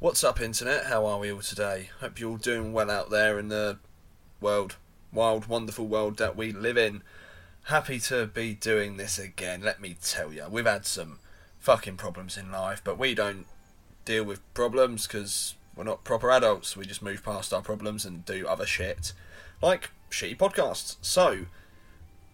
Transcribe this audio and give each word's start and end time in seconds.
What's 0.00 0.24
up, 0.24 0.40
Internet? 0.40 0.86
How 0.86 1.04
are 1.04 1.18
we 1.18 1.30
all 1.30 1.42
today? 1.42 1.90
Hope 2.00 2.18
you're 2.18 2.30
all 2.30 2.36
doing 2.38 2.72
well 2.72 2.90
out 2.90 3.10
there 3.10 3.38
in 3.38 3.48
the 3.48 3.78
world, 4.40 4.76
wild, 5.12 5.44
wonderful 5.44 5.86
world 5.86 6.16
that 6.16 6.38
we 6.38 6.52
live 6.52 6.78
in. 6.78 7.02
Happy 7.64 7.98
to 7.98 8.24
be 8.24 8.54
doing 8.54 8.96
this 8.96 9.18
again. 9.18 9.60
Let 9.60 9.78
me 9.78 9.98
tell 10.02 10.32
you, 10.32 10.46
we've 10.48 10.64
had 10.64 10.86
some 10.86 11.18
fucking 11.58 11.98
problems 11.98 12.38
in 12.38 12.50
life, 12.50 12.80
but 12.82 12.98
we 12.98 13.14
don't 13.14 13.44
deal 14.06 14.24
with 14.24 14.40
problems 14.54 15.06
because 15.06 15.54
we're 15.76 15.84
not 15.84 16.02
proper 16.02 16.30
adults. 16.30 16.78
We 16.78 16.86
just 16.86 17.02
move 17.02 17.22
past 17.22 17.52
our 17.52 17.60
problems 17.60 18.06
and 18.06 18.24
do 18.24 18.46
other 18.48 18.64
shit, 18.64 19.12
like 19.60 19.90
shitty 20.10 20.38
podcasts. 20.38 20.96
So, 21.02 21.44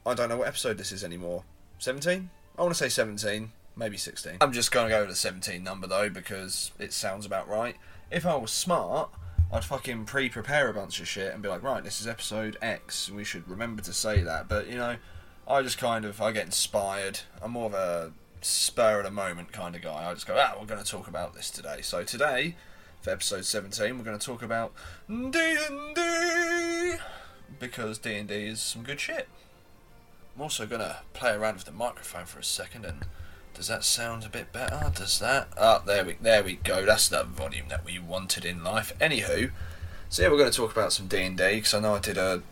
I 0.06 0.14
don't 0.14 0.28
know 0.28 0.36
what 0.36 0.46
episode 0.46 0.78
this 0.78 0.92
is 0.92 1.02
anymore. 1.02 1.42
17? 1.80 2.30
I 2.56 2.62
want 2.62 2.76
to 2.76 2.78
say 2.78 2.88
17 2.88 3.50
maybe 3.76 3.96
16. 3.96 4.38
I'm 4.40 4.52
just 4.52 4.72
going 4.72 4.88
to 4.88 4.94
go 4.94 5.00
with 5.00 5.10
the 5.10 5.16
17 5.16 5.62
number 5.62 5.86
though 5.86 6.08
because 6.08 6.72
it 6.78 6.92
sounds 6.92 7.26
about 7.26 7.48
right. 7.48 7.76
If 8.10 8.24
I 8.24 8.36
was 8.36 8.50
smart, 8.50 9.10
I'd 9.52 9.64
fucking 9.64 10.06
pre 10.06 10.28
prepare 10.28 10.68
a 10.68 10.74
bunch 10.74 11.00
of 11.00 11.06
shit 11.06 11.32
and 11.32 11.42
be 11.42 11.48
like, 11.48 11.62
right, 11.62 11.84
this 11.84 12.00
is 12.00 12.06
episode 12.06 12.56
X. 12.60 13.10
We 13.10 13.24
should 13.24 13.48
remember 13.48 13.82
to 13.82 13.92
say 13.92 14.22
that. 14.22 14.48
But, 14.48 14.68
you 14.68 14.76
know, 14.76 14.96
I 15.46 15.62
just 15.62 15.78
kind 15.78 16.04
of, 16.04 16.20
I 16.20 16.32
get 16.32 16.46
inspired. 16.46 17.20
I'm 17.40 17.52
more 17.52 17.66
of 17.66 17.74
a 17.74 18.12
spur 18.40 18.98
of 18.98 19.04
the 19.04 19.10
moment 19.10 19.52
kind 19.52 19.76
of 19.76 19.82
guy. 19.82 20.08
I 20.08 20.14
just 20.14 20.26
go, 20.26 20.36
ah, 20.38 20.56
we're 20.58 20.66
going 20.66 20.82
to 20.82 20.90
talk 20.90 21.06
about 21.06 21.34
this 21.34 21.50
today. 21.50 21.80
So 21.82 22.02
today, 22.02 22.56
for 23.02 23.10
episode 23.10 23.44
17, 23.44 23.96
we're 23.96 24.04
going 24.04 24.18
to 24.18 24.26
talk 24.26 24.42
about 24.42 24.72
D&D 25.08 26.94
because 27.58 27.98
D&D 27.98 28.34
is 28.34 28.60
some 28.60 28.82
good 28.82 29.00
shit. 29.00 29.28
I'm 30.34 30.42
also 30.42 30.66
going 30.66 30.80
to 30.82 30.98
play 31.12 31.32
around 31.32 31.54
with 31.54 31.64
the 31.64 31.72
microphone 31.72 32.26
for 32.26 32.40
a 32.40 32.44
second 32.44 32.84
and 32.84 33.06
does 33.56 33.68
that 33.68 33.84
sound 33.84 34.24
a 34.24 34.28
bit 34.28 34.52
better? 34.52 34.92
Does 34.94 35.18
that? 35.18 35.48
Ah, 35.58 35.82
there 35.84 36.04
we 36.04 36.16
there 36.20 36.44
we 36.44 36.56
go. 36.56 36.84
That's 36.84 37.08
the 37.08 37.24
volume 37.24 37.68
that 37.68 37.84
we 37.84 37.98
wanted 37.98 38.44
in 38.44 38.62
life. 38.62 38.92
Anywho, 39.00 39.50
so 40.10 40.22
yeah, 40.22 40.28
we're 40.28 40.36
going 40.36 40.50
to 40.50 40.56
talk 40.56 40.72
about 40.72 40.92
some 40.92 41.06
D 41.06 41.22
and 41.22 41.38
D 41.38 41.56
because 41.56 41.72
I 41.72 41.80
know 41.80 41.94
I 41.94 41.98
did 41.98 42.18
a 42.18 42.42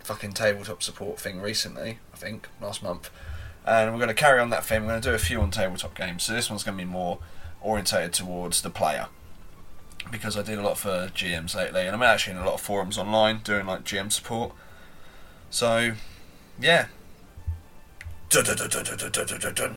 fucking 0.00 0.32
tabletop 0.32 0.82
support 0.82 1.20
thing 1.20 1.40
recently. 1.40 1.98
I 2.12 2.16
think 2.16 2.48
last 2.60 2.82
month, 2.82 3.10
and 3.64 3.92
we're 3.92 3.98
going 3.98 4.08
to 4.08 4.14
carry 4.14 4.40
on 4.40 4.50
that 4.50 4.64
thing. 4.64 4.82
We're 4.82 4.88
going 4.88 5.02
to 5.02 5.08
do 5.10 5.14
a 5.14 5.18
few 5.18 5.40
on 5.40 5.52
tabletop 5.52 5.96
games. 5.96 6.24
So 6.24 6.32
this 6.32 6.50
one's 6.50 6.64
going 6.64 6.76
to 6.76 6.84
be 6.84 6.90
more 6.90 7.20
orientated 7.62 8.12
towards 8.12 8.62
the 8.62 8.70
player 8.70 9.06
because 10.10 10.36
I 10.36 10.42
did 10.42 10.58
a 10.58 10.62
lot 10.62 10.78
for 10.78 11.10
GMs 11.14 11.54
lately, 11.54 11.86
and 11.86 11.94
I'm 11.94 12.02
actually 12.02 12.36
in 12.36 12.42
a 12.42 12.44
lot 12.44 12.54
of 12.54 12.60
forums 12.60 12.98
online 12.98 13.40
doing 13.44 13.66
like 13.66 13.84
GM 13.84 14.10
support. 14.10 14.52
So, 15.50 15.92
yeah. 16.60 16.86
Dun, 18.28 18.44
dun, 18.44 18.56
dun, 19.54 19.76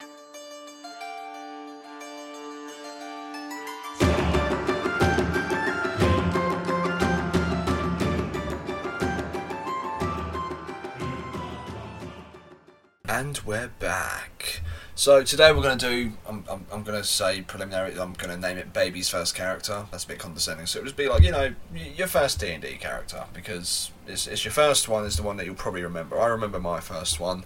And 13.18 13.40
we're 13.40 13.72
back. 13.80 14.62
So 14.94 15.24
today 15.24 15.52
we're 15.52 15.64
going 15.64 15.80
to 15.80 15.90
do. 15.90 16.12
I'm, 16.28 16.44
I'm, 16.48 16.68
I'm 16.72 16.84
going 16.84 17.02
to 17.02 17.04
say 17.04 17.42
preliminary. 17.42 18.00
I'm 18.00 18.14
going 18.14 18.30
to 18.30 18.38
name 18.38 18.60
it 18.60 18.74
Baby's 18.74 19.10
first 19.10 19.34
character. 19.34 19.88
That's 19.90 20.04
a 20.04 20.08
bit 20.08 20.20
condescending. 20.20 20.68
So 20.68 20.78
it'll 20.78 20.86
just 20.86 20.98
be 20.98 21.10
like 21.10 21.24
you 21.24 21.32
know 21.32 21.56
your 21.74 22.06
first 22.06 22.40
D 22.40 22.52
and 22.52 22.62
D 22.62 22.76
character 22.76 23.24
because 23.34 23.90
it's, 24.06 24.28
it's 24.28 24.46
your 24.46 24.52
first 24.52 24.88
one. 24.88 25.04
Is 25.04 25.18
the 25.18 25.24
one 25.24 25.38
that 25.38 25.48
you'll 25.48 25.56
probably 25.56 25.82
remember. 25.82 26.20
I 26.20 26.28
remember 26.28 26.60
my 26.60 26.80
first 26.80 27.20
one. 27.20 27.46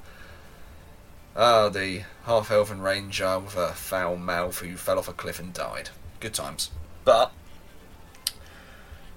Ah, 1.37 1.69
the 1.69 2.03
half 2.25 2.51
elven 2.51 2.81
ranger 2.81 3.39
with 3.39 3.55
a 3.55 3.69
foul 3.69 4.17
mouth 4.17 4.59
who 4.59 4.75
fell 4.75 4.99
off 4.99 5.07
a 5.07 5.13
cliff 5.13 5.39
and 5.39 5.53
died. 5.53 5.89
Good 6.19 6.33
times. 6.33 6.69
But 7.05 7.31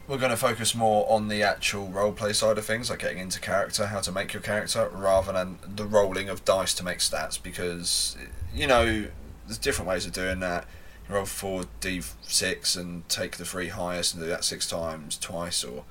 we're 0.07 0.19
going 0.19 0.31
to 0.31 0.37
focus 0.37 0.75
more 0.75 1.11
on 1.11 1.29
the 1.29 1.43
actual 1.43 1.89
roleplay 1.89 2.35
side 2.35 2.59
of 2.59 2.65
things, 2.65 2.91
like 2.91 2.99
getting 2.99 3.19
into 3.19 3.41
character, 3.41 3.87
how 3.87 4.01
to 4.01 4.13
make 4.13 4.33
your 4.33 4.43
character, 4.43 4.89
rather 4.93 5.33
than 5.33 5.59
the 5.67 5.87
rolling 5.87 6.29
of 6.29 6.45
dice 6.45 6.75
to 6.75 6.85
make 6.85 6.99
stats. 6.99 7.43
Because 7.43 8.17
you 8.55 8.67
know, 8.67 9.07
there's 9.47 9.59
different 9.59 9.89
ways 9.89 10.07
of 10.07 10.13
doing 10.13 10.41
that. 10.41 10.67
You 11.09 11.15
roll 11.15 11.25
four 11.25 11.65
d6 11.81 12.77
and 12.77 13.09
take 13.09 13.37
the 13.37 13.45
three 13.45 13.69
highest 13.69 14.15
and 14.15 14.23
do 14.23 14.29
that 14.29 14.45
six 14.45 14.69
times, 14.69 15.19
twice, 15.19 15.65
or 15.65 15.85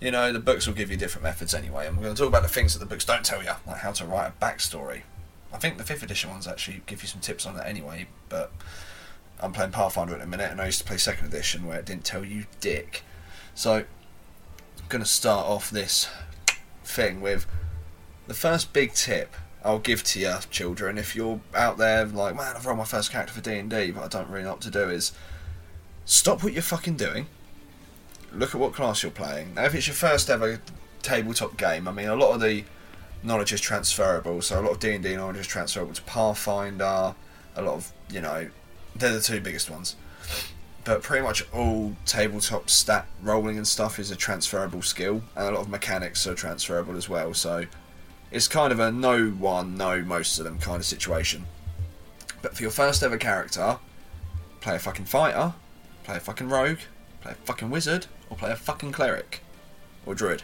you 0.00 0.10
know, 0.10 0.32
the 0.32 0.38
books 0.38 0.66
will 0.66 0.74
give 0.74 0.90
you 0.90 0.96
different 0.96 1.24
methods 1.24 1.54
anyway. 1.54 1.86
And 1.86 1.96
we're 1.96 2.04
going 2.04 2.14
to 2.14 2.20
talk 2.20 2.28
about 2.28 2.42
the 2.42 2.48
things 2.48 2.72
that 2.72 2.78
the 2.78 2.86
books 2.86 3.04
don't 3.04 3.24
tell 3.24 3.42
you, 3.42 3.52
like 3.66 3.78
how 3.78 3.92
to 3.92 4.04
write 4.04 4.28
a 4.28 4.44
backstory. 4.44 5.02
I 5.52 5.56
think 5.56 5.78
the 5.78 5.84
fifth 5.84 6.02
edition 6.02 6.30
ones 6.30 6.46
actually 6.46 6.82
give 6.86 7.02
you 7.02 7.08
some 7.08 7.20
tips 7.20 7.46
on 7.46 7.56
that 7.56 7.66
anyway, 7.66 8.06
but 8.28 8.52
I'm 9.40 9.52
playing 9.52 9.72
Pathfinder 9.72 10.14
at 10.14 10.20
the 10.20 10.26
minute, 10.26 10.50
and 10.50 10.60
I 10.60 10.66
used 10.66 10.78
to 10.80 10.84
play 10.84 10.98
second 10.98 11.26
edition 11.28 11.66
where 11.66 11.78
it 11.78 11.86
didn't 11.86 12.04
tell 12.04 12.24
you 12.24 12.44
dick. 12.60 13.02
So, 13.58 13.74
I'm 13.74 13.84
going 14.88 15.02
to 15.02 15.08
start 15.08 15.48
off 15.48 15.68
this 15.68 16.08
thing 16.84 17.20
with 17.20 17.44
the 18.28 18.34
first 18.34 18.72
big 18.72 18.92
tip 18.92 19.34
I'll 19.64 19.80
give 19.80 20.04
to 20.04 20.20
you, 20.20 20.36
children. 20.48 20.96
If 20.96 21.16
you're 21.16 21.40
out 21.56 21.76
there 21.76 22.04
like, 22.06 22.36
man, 22.36 22.54
I've 22.54 22.64
run 22.64 22.76
my 22.76 22.84
first 22.84 23.10
character 23.10 23.32
for 23.32 23.40
D 23.40 23.58
and 23.58 23.68
D, 23.68 23.90
but 23.90 24.04
I 24.04 24.06
don't 24.06 24.30
really 24.30 24.44
know 24.44 24.52
what 24.52 24.60
to 24.60 24.70
do, 24.70 24.88
is 24.88 25.10
stop 26.04 26.44
what 26.44 26.52
you're 26.52 26.62
fucking 26.62 26.98
doing. 26.98 27.26
Look 28.32 28.54
at 28.54 28.60
what 28.60 28.74
class 28.74 29.02
you're 29.02 29.10
playing. 29.10 29.54
Now, 29.54 29.64
if 29.64 29.74
it's 29.74 29.88
your 29.88 29.96
first 29.96 30.30
ever 30.30 30.60
tabletop 31.02 31.56
game, 31.56 31.88
I 31.88 31.90
mean, 31.90 32.06
a 32.06 32.14
lot 32.14 32.34
of 32.34 32.40
the 32.40 32.62
knowledge 33.24 33.52
is 33.52 33.60
transferable. 33.60 34.40
So 34.40 34.60
a 34.60 34.62
lot 34.62 34.70
of 34.70 34.78
D 34.78 34.92
and 34.92 35.02
D 35.02 35.16
knowledge 35.16 35.38
is 35.38 35.48
transferable 35.48 35.94
to 35.94 36.02
Pathfinder. 36.02 37.16
A 37.56 37.62
lot 37.62 37.74
of 37.74 37.92
you 38.08 38.20
know, 38.20 38.50
they're 38.94 39.14
the 39.14 39.20
two 39.20 39.40
biggest 39.40 39.68
ones 39.68 39.96
but 40.88 41.02
pretty 41.02 41.22
much 41.22 41.44
all 41.52 41.94
tabletop 42.06 42.70
stat 42.70 43.06
rolling 43.22 43.58
and 43.58 43.68
stuff 43.68 43.98
is 43.98 44.10
a 44.10 44.16
transferable 44.16 44.80
skill, 44.80 45.20
and 45.36 45.46
a 45.46 45.50
lot 45.50 45.60
of 45.60 45.68
mechanics 45.68 46.26
are 46.26 46.34
transferable 46.34 46.96
as 46.96 47.10
well. 47.10 47.34
So 47.34 47.66
it's 48.30 48.48
kind 48.48 48.72
of 48.72 48.80
a 48.80 48.90
no 48.90 49.28
one, 49.28 49.76
know 49.76 50.00
most 50.00 50.38
of 50.38 50.46
them 50.46 50.58
kind 50.58 50.78
of 50.80 50.86
situation. 50.86 51.44
But 52.40 52.56
for 52.56 52.62
your 52.62 52.70
first 52.70 53.02
ever 53.02 53.18
character, 53.18 53.78
play 54.62 54.76
a 54.76 54.78
fucking 54.78 55.04
fighter, 55.04 55.52
play 56.04 56.16
a 56.16 56.20
fucking 56.20 56.48
rogue, 56.48 56.78
play 57.20 57.32
a 57.32 57.34
fucking 57.34 57.68
wizard, 57.68 58.06
or 58.30 58.38
play 58.38 58.50
a 58.50 58.56
fucking 58.56 58.92
cleric 58.92 59.42
or 60.06 60.14
druid. 60.14 60.42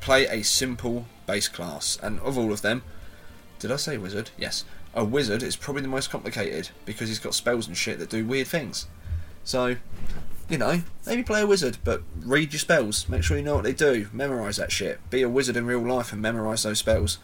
Play 0.00 0.26
a 0.26 0.42
simple 0.42 1.06
base 1.28 1.46
class, 1.46 1.96
and 2.02 2.18
of 2.18 2.36
all 2.36 2.52
of 2.52 2.62
them, 2.62 2.82
did 3.60 3.70
I 3.70 3.76
say 3.76 3.96
wizard? 3.96 4.30
Yes. 4.36 4.64
A 4.92 5.04
wizard 5.04 5.44
is 5.44 5.54
probably 5.54 5.82
the 5.82 5.88
most 5.88 6.10
complicated 6.10 6.70
because 6.84 7.08
he's 7.08 7.20
got 7.20 7.34
spells 7.34 7.68
and 7.68 7.76
shit 7.76 8.00
that 8.00 8.10
do 8.10 8.26
weird 8.26 8.48
things. 8.48 8.88
So, 9.44 9.76
you 10.48 10.58
know, 10.58 10.82
maybe 11.06 11.22
play 11.22 11.42
a 11.42 11.46
wizard, 11.46 11.78
but 11.84 12.02
read 12.20 12.52
your 12.52 12.60
spells. 12.60 13.08
Make 13.08 13.22
sure 13.22 13.36
you 13.36 13.42
know 13.42 13.56
what 13.56 13.64
they 13.64 13.72
do. 13.72 14.08
Memorize 14.12 14.56
that 14.56 14.72
shit. 14.72 14.98
Be 15.10 15.22
a 15.22 15.28
wizard 15.28 15.56
in 15.56 15.66
real 15.66 15.80
life 15.80 16.12
and 16.12 16.20
memorize 16.20 16.62
those 16.62 16.78
spells. 16.80 17.18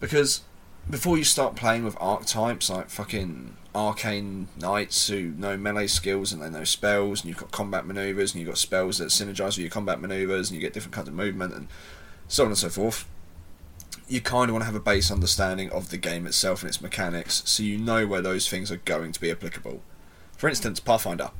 Because 0.00 0.42
before 0.88 1.18
you 1.18 1.24
start 1.24 1.54
playing 1.54 1.84
with 1.84 1.96
archetypes 2.00 2.70
like 2.70 2.88
fucking 2.88 3.56
arcane 3.74 4.48
knights 4.58 5.08
who 5.08 5.32
know 5.32 5.56
melee 5.56 5.86
skills 5.86 6.32
and 6.32 6.42
they 6.42 6.50
know 6.50 6.64
spells, 6.64 7.20
and 7.20 7.28
you've 7.28 7.38
got 7.38 7.50
combat 7.50 7.86
maneuvers, 7.86 8.32
and 8.32 8.40
you've 8.40 8.48
got 8.48 8.58
spells 8.58 8.98
that 8.98 9.08
synergize 9.08 9.56
with 9.56 9.58
your 9.58 9.70
combat 9.70 10.00
maneuvers, 10.00 10.50
and 10.50 10.56
you 10.56 10.60
get 10.60 10.72
different 10.72 10.94
kinds 10.94 11.08
of 11.08 11.14
movement, 11.14 11.54
and 11.54 11.68
so 12.26 12.44
on 12.44 12.50
and 12.50 12.58
so 12.58 12.68
forth. 12.68 13.06
You 14.08 14.20
kind 14.20 14.48
of 14.48 14.54
want 14.54 14.62
to 14.62 14.66
have 14.66 14.74
a 14.74 14.80
base 14.80 15.10
understanding 15.10 15.70
of 15.70 15.90
the 15.90 15.98
game 15.98 16.26
itself 16.26 16.62
and 16.62 16.68
its 16.68 16.80
mechanics, 16.80 17.42
so 17.44 17.62
you 17.62 17.76
know 17.76 18.06
where 18.06 18.22
those 18.22 18.48
things 18.48 18.72
are 18.72 18.78
going 18.78 19.12
to 19.12 19.20
be 19.20 19.30
applicable. 19.30 19.82
For 20.38 20.48
instance, 20.48 20.78
Pathfinder. 20.78 21.32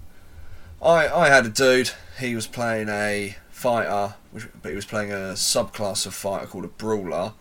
I 0.82 1.08
I 1.08 1.28
had 1.28 1.46
a 1.46 1.48
dude. 1.48 1.92
He 2.18 2.34
was 2.34 2.48
playing 2.48 2.88
a 2.88 3.36
fighter, 3.48 4.16
but 4.32 4.68
he 4.68 4.74
was 4.74 4.84
playing 4.84 5.12
a 5.12 5.34
subclass 5.34 6.04
of 6.04 6.14
fighter 6.14 6.46
called 6.46 6.64
a 6.64 6.68
brawler, 6.68 7.34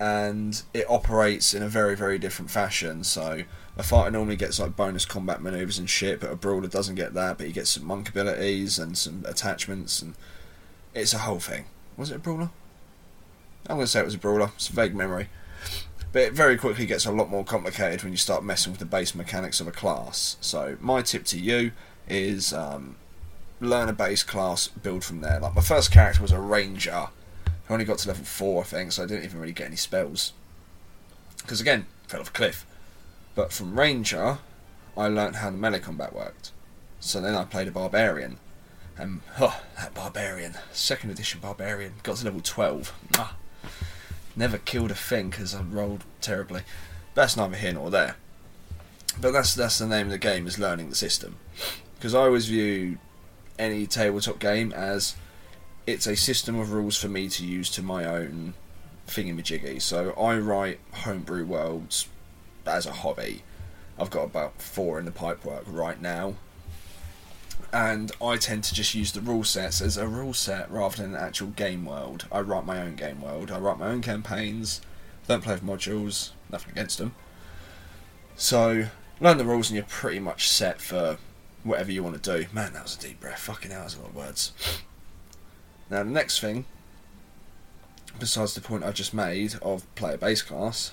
and 0.00 0.60
it 0.74 0.84
operates 0.90 1.54
in 1.54 1.62
a 1.62 1.68
very 1.68 1.96
very 1.96 2.18
different 2.18 2.50
fashion. 2.50 3.04
So 3.04 3.44
a 3.76 3.84
fighter 3.84 4.10
normally 4.10 4.34
gets 4.34 4.58
like 4.58 4.74
bonus 4.74 5.04
combat 5.04 5.40
maneuvers 5.40 5.78
and 5.78 5.88
shit, 5.88 6.18
but 6.20 6.32
a 6.32 6.36
brawler 6.36 6.66
doesn't 6.66 6.96
get 6.96 7.14
that. 7.14 7.38
But 7.38 7.46
he 7.46 7.52
gets 7.52 7.70
some 7.70 7.84
monk 7.84 8.08
abilities 8.08 8.80
and 8.80 8.98
some 8.98 9.24
attachments, 9.28 10.02
and 10.02 10.14
it's 10.92 11.14
a 11.14 11.18
whole 11.18 11.38
thing. 11.38 11.66
Was 11.96 12.10
it 12.10 12.16
a 12.16 12.18
brawler? 12.18 12.50
I'm 13.68 13.76
gonna 13.76 13.86
say 13.86 14.00
it 14.00 14.06
was 14.06 14.16
a 14.16 14.18
brawler. 14.18 14.50
It's 14.56 14.68
a 14.68 14.72
vague 14.72 14.96
memory. 14.96 15.28
But 16.12 16.22
it 16.22 16.32
very 16.34 16.58
quickly 16.58 16.84
gets 16.84 17.06
a 17.06 17.10
lot 17.10 17.30
more 17.30 17.44
complicated 17.44 18.02
when 18.02 18.12
you 18.12 18.18
start 18.18 18.44
messing 18.44 18.70
with 18.70 18.80
the 18.80 18.86
base 18.86 19.14
mechanics 19.14 19.60
of 19.60 19.66
a 19.66 19.72
class. 19.72 20.36
So 20.40 20.76
my 20.80 21.00
tip 21.00 21.24
to 21.26 21.40
you 21.40 21.72
is 22.06 22.52
um, 22.52 22.96
learn 23.60 23.88
a 23.88 23.94
base 23.94 24.22
class, 24.22 24.68
build 24.68 25.04
from 25.04 25.22
there. 25.22 25.40
Like 25.40 25.54
my 25.54 25.62
first 25.62 25.90
character 25.90 26.20
was 26.20 26.32
a 26.32 26.38
ranger. 26.38 27.08
I 27.46 27.72
only 27.72 27.86
got 27.86 27.98
to 27.98 28.08
level 28.08 28.24
four, 28.24 28.62
I 28.62 28.64
think, 28.64 28.92
so 28.92 29.04
I 29.04 29.06
didn't 29.06 29.24
even 29.24 29.40
really 29.40 29.52
get 29.52 29.68
any 29.68 29.76
spells. 29.76 30.34
Because 31.38 31.60
again, 31.62 31.86
fell 32.06 32.20
off 32.20 32.28
a 32.28 32.32
cliff. 32.32 32.66
But 33.34 33.50
from 33.50 33.78
ranger, 33.78 34.38
I 34.96 35.08
learnt 35.08 35.36
how 35.36 35.50
the 35.50 35.56
melee 35.56 35.80
combat 35.80 36.14
worked. 36.14 36.52
So 37.00 37.20
then 37.20 37.34
I 37.34 37.44
played 37.44 37.68
a 37.68 37.70
barbarian. 37.70 38.38
And, 38.98 39.22
oh, 39.40 39.62
that 39.78 39.94
barbarian. 39.94 40.54
Second 40.72 41.10
edition 41.10 41.40
barbarian. 41.40 41.94
Got 42.02 42.18
to 42.18 42.26
level 42.26 42.42
12. 42.42 42.92
Ah, 43.16 43.36
Never 44.34 44.58
killed 44.58 44.90
a 44.90 44.94
thing 44.94 45.30
because 45.30 45.54
I 45.54 45.62
rolled 45.62 46.04
terribly. 46.20 46.62
That's 47.14 47.36
neither 47.36 47.56
here 47.56 47.74
nor 47.74 47.90
there. 47.90 48.16
But 49.20 49.32
that's 49.32 49.54
that's 49.54 49.78
the 49.78 49.86
name 49.86 50.06
of 50.06 50.12
the 50.12 50.18
game 50.18 50.46
is 50.46 50.58
learning 50.58 50.88
the 50.88 50.96
system. 50.96 51.36
because 51.96 52.14
I 52.14 52.22
always 52.22 52.46
view 52.46 52.98
any 53.58 53.86
tabletop 53.86 54.38
game 54.38 54.72
as 54.72 55.14
it's 55.86 56.06
a 56.06 56.16
system 56.16 56.58
of 56.58 56.72
rules 56.72 56.96
for 56.96 57.08
me 57.08 57.28
to 57.28 57.46
use 57.46 57.70
to 57.70 57.82
my 57.82 58.04
own 58.04 58.54
thingamajiggy. 59.06 59.80
So 59.82 60.12
I 60.12 60.36
write 60.38 60.80
homebrew 60.92 61.44
worlds 61.44 62.08
as 62.66 62.86
a 62.86 62.92
hobby. 62.92 63.42
I've 63.98 64.10
got 64.10 64.24
about 64.24 64.60
four 64.60 64.98
in 64.98 65.04
the 65.04 65.10
pipework 65.12 65.62
right 65.66 66.00
now. 66.00 66.34
And 67.72 68.12
I 68.20 68.36
tend 68.36 68.64
to 68.64 68.74
just 68.74 68.94
use 68.94 69.12
the 69.12 69.22
rule 69.22 69.44
sets 69.44 69.80
as 69.80 69.96
a 69.96 70.06
rule 70.06 70.34
set 70.34 70.70
rather 70.70 70.96
than 70.96 71.14
an 71.14 71.20
actual 71.20 71.48
game 71.48 71.86
world. 71.86 72.26
I 72.30 72.40
write 72.40 72.66
my 72.66 72.82
own 72.82 72.96
game 72.96 73.22
world. 73.22 73.50
I 73.50 73.58
write 73.58 73.78
my 73.78 73.88
own 73.88 74.02
campaigns. 74.02 74.82
Don't 75.26 75.42
play 75.42 75.54
with 75.54 75.64
modules. 75.64 76.32
Nothing 76.50 76.72
against 76.72 76.98
them. 76.98 77.14
So 78.36 78.88
learn 79.20 79.38
the 79.38 79.44
rules 79.44 79.70
and 79.70 79.76
you're 79.76 79.86
pretty 79.86 80.18
much 80.18 80.48
set 80.48 80.80
for 80.80 81.16
whatever 81.62 81.90
you 81.92 82.02
want 82.02 82.22
to 82.22 82.38
do. 82.38 82.46
Man, 82.52 82.74
that 82.74 82.82
was 82.82 82.96
a 82.96 83.00
deep 83.00 83.20
breath. 83.20 83.38
Fucking 83.38 83.70
hell, 83.70 83.80
that 83.80 83.84
was 83.84 83.96
a 83.96 84.00
lot 84.00 84.10
of 84.10 84.16
words. 84.16 84.52
Now 85.88 86.02
the 86.02 86.10
next 86.10 86.40
thing, 86.40 86.66
besides 88.18 88.54
the 88.54 88.60
point 88.60 88.84
I 88.84 88.92
just 88.92 89.14
made 89.14 89.54
of 89.62 89.92
player 89.94 90.16
base 90.16 90.42
class, 90.42 90.92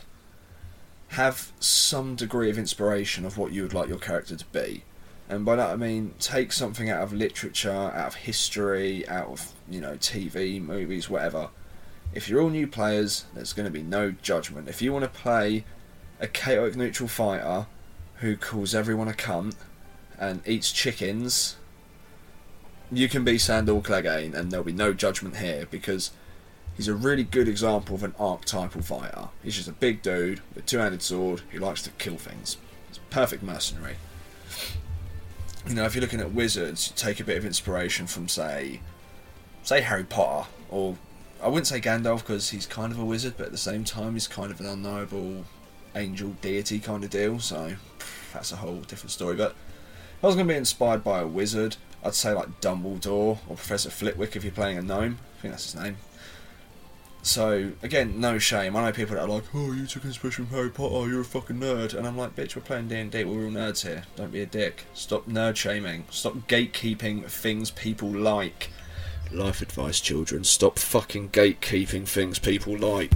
have 1.10 1.52
some 1.60 2.16
degree 2.16 2.50
of 2.50 2.58
inspiration 2.58 3.26
of 3.26 3.38
what 3.38 3.52
you 3.52 3.64
would 3.64 3.74
like 3.74 3.90
your 3.90 3.98
character 3.98 4.36
to 4.36 4.46
be. 4.46 4.84
And 5.30 5.46
by 5.46 5.56
that 5.56 5.70
I 5.70 5.76
mean 5.76 6.16
take 6.20 6.52
something 6.52 6.90
out 6.90 7.04
of 7.04 7.14
literature, 7.14 7.72
out 7.72 8.08
of 8.08 8.16
history, 8.16 9.08
out 9.08 9.28
of, 9.28 9.54
you 9.70 9.80
know, 9.80 9.94
TV, 9.94 10.62
movies, 10.62 11.10
whatever. 11.10 11.50
If 12.14 12.28
you're 12.28 12.42
all 12.42 12.50
new 12.50 12.68
players, 12.68 13.26
there's 13.36 13.54
going 13.54 13.68
to 13.68 13.72
be 13.72 13.84
no 13.84 14.12
judgment. 14.12 14.68
If 14.68 14.81
you 14.81 14.92
want 14.92 15.04
to 15.04 15.20
play 15.20 15.64
a 16.20 16.28
chaotic 16.28 16.76
neutral 16.76 17.08
fighter 17.08 17.68
who 18.16 18.36
calls 18.36 18.74
everyone 18.74 19.08
a 19.08 19.14
cunt 19.14 19.56
and 20.18 20.42
eats 20.48 20.72
chickens, 20.72 21.56
you 22.92 23.08
can 23.08 23.24
be 23.24 23.38
Sandor 23.38 23.81
Clegane 23.81 24.34
and 24.34 24.52
there'll 24.52 24.66
be 24.66 24.72
no 24.72 24.94
judgment 24.94 25.38
here 25.38 25.68
because 25.70 26.12
he's 26.76 26.88
a 26.88 26.96
really 26.96 27.24
good 27.24 27.48
example 27.48 27.94
of 27.94 28.04
an 28.04 28.16
archetypal 28.20 28.81
fighter. 28.81 29.28
He's 29.44 29.56
just 29.56 29.68
a 29.68 29.74
big 29.74 30.02
dude 30.02 30.42
with 30.50 30.64
a 30.64 30.68
two-handed 30.68 31.04
sword 31.04 31.42
who 31.52 31.60
likes 31.60 31.84
to 31.84 31.92
kill 31.92 32.18
things. 32.18 32.58
He's 32.88 32.98
a 32.98 33.14
perfect 33.14 33.44
mercenary. 33.44 33.98
You 35.68 35.76
know, 35.76 35.86
if 35.86 35.94
you're 35.94 36.02
looking 36.02 36.22
at 36.22 36.34
wizards, 36.34 36.92
take 36.96 37.20
a 37.20 37.24
bit 37.24 37.38
of 37.38 37.46
inspiration 37.46 38.08
from, 38.08 38.28
say, 38.28 38.82
say 39.64 39.82
Harry 39.82 40.04
Potter, 40.04 40.48
or 40.70 40.96
I 41.42 41.48
wouldn't 41.48 41.68
say 41.68 41.80
Gandalf 41.80 42.20
because 42.20 42.50
he's 42.50 42.66
kind 42.66 42.92
of 42.92 43.00
a 43.00 43.06
wizard, 43.06 43.36
but 43.38 43.48
at 43.48 43.52
the 43.52 43.58
same 43.58 43.84
time 43.84 44.14
he's 44.14 44.28
kind 44.28 44.52
of 44.52 44.60
an 44.60 44.66
unknowable 44.66 45.46
angel 45.96 46.30
deity 46.42 46.80
kind 46.80 47.04
of 47.04 47.10
deal. 47.10 47.40
So 47.40 47.76
that's 48.34 48.52
a 48.52 48.58
whole 48.58 48.78
different 48.82 49.12
story. 49.12 49.36
But 49.36 49.52
if 49.52 50.24
I 50.24 50.28
was 50.28 50.36
going 50.36 50.48
to 50.48 50.54
be 50.54 50.58
inspired 50.58 51.04
by 51.04 51.20
a 51.20 51.28
wizard, 51.28 51.78
I'd 52.04 52.16
say 52.16 52.34
like 52.34 52.62
Dumbledore 52.62 53.38
or 53.48 53.56
Professor 53.56 53.90
Flitwick 53.90 54.36
if 54.36 54.44
you're 54.44 54.54
playing 54.54 54.78
a 54.78 54.82
gnome. 54.82 55.20
I 55.38 55.42
think 55.42 55.54
that's 55.54 55.72
his 55.72 55.82
name. 55.82 55.98
So 57.21 57.74
again, 57.83 58.19
no 58.19 58.39
shame. 58.39 58.75
I 58.75 58.86
know 58.86 58.92
people 58.92 59.16
that 59.16 59.24
are 59.24 59.27
like, 59.27 59.44
"Oh, 59.54 59.71
you 59.74 59.86
took 59.86 60.06
inspiration 60.06 60.45
from 60.45 60.56
Harry 60.56 60.69
Potter. 60.69 61.10
You're 61.10 61.21
a 61.21 61.25
fucking 61.25 61.57
nerd," 61.57 61.94
and 61.94 62.07
I'm 62.07 62.18
like, 62.18 62.36
"Bitch, 62.36 62.56
we're 62.56 62.62
playing 62.62 62.88
D 62.88 62.95
and 62.95 63.12
D. 63.12 63.24
We're 63.24 63.45
all 63.45 63.51
nerds 63.51 63.86
here. 63.86 64.04
Don't 64.16 64.31
be 64.31 64.42
a 64.42 64.45
dick. 64.45 64.86
Stop 64.94 65.27
nerd 65.27 65.56
shaming. 65.56 66.06
Stop 66.10 66.36
gatekeeping 66.48 67.25
things 67.30 67.71
people 67.71 68.10
like." 68.10 68.69
Life 69.31 69.62
advice, 69.62 70.00
children. 70.00 70.44
Stop 70.44 70.80
fucking 70.80 71.30
gatekeeping 71.30 72.07
things 72.07 72.39
people 72.39 72.77
like. 72.77 73.12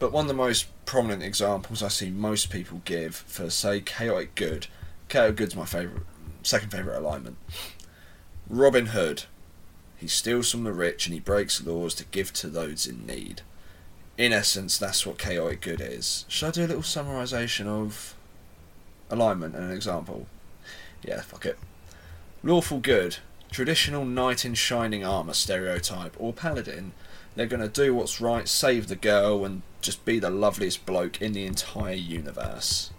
But 0.00 0.10
one 0.10 0.24
of 0.24 0.28
the 0.28 0.34
most 0.34 0.66
prominent 0.84 1.22
examples 1.22 1.82
I 1.82 1.88
see 1.88 2.10
most 2.10 2.50
people 2.50 2.82
give 2.84 3.14
for, 3.14 3.48
say, 3.50 3.80
chaotic 3.80 4.34
good. 4.34 4.66
Chaotic 5.08 5.36
good's 5.36 5.54
my 5.54 5.64
favourite, 5.64 6.02
second 6.42 6.70
favourite 6.72 6.98
alignment. 6.98 7.36
Robin 8.48 8.86
Hood. 8.86 9.24
He 10.02 10.08
steals 10.08 10.50
from 10.50 10.64
the 10.64 10.72
rich 10.72 11.06
and 11.06 11.14
he 11.14 11.20
breaks 11.20 11.64
laws 11.64 11.94
to 11.94 12.04
give 12.06 12.32
to 12.32 12.48
those 12.48 12.88
in 12.88 13.06
need. 13.06 13.42
In 14.18 14.32
essence, 14.32 14.76
that's 14.76 15.06
what 15.06 15.16
chaotic 15.16 15.60
good 15.60 15.80
is. 15.80 16.24
Should 16.26 16.48
I 16.48 16.50
do 16.50 16.64
a 16.64 16.66
little 16.66 16.82
summarisation 16.82 17.68
of 17.68 18.16
alignment 19.10 19.54
and 19.54 19.66
an 19.66 19.70
example? 19.70 20.26
Yeah, 21.04 21.20
fuck 21.20 21.46
it. 21.46 21.56
Lawful 22.42 22.80
good. 22.80 23.18
Traditional 23.52 24.04
knight 24.04 24.44
in 24.44 24.54
shining 24.54 25.04
armour 25.04 25.34
stereotype, 25.34 26.16
or 26.18 26.32
paladin. 26.32 26.94
They're 27.36 27.46
going 27.46 27.62
to 27.62 27.68
do 27.68 27.94
what's 27.94 28.20
right, 28.20 28.48
save 28.48 28.88
the 28.88 28.96
girl, 28.96 29.44
and 29.44 29.62
just 29.82 30.04
be 30.04 30.18
the 30.18 30.30
loveliest 30.30 30.84
bloke 30.84 31.22
in 31.22 31.32
the 31.32 31.46
entire 31.46 31.94
universe. 31.94 32.90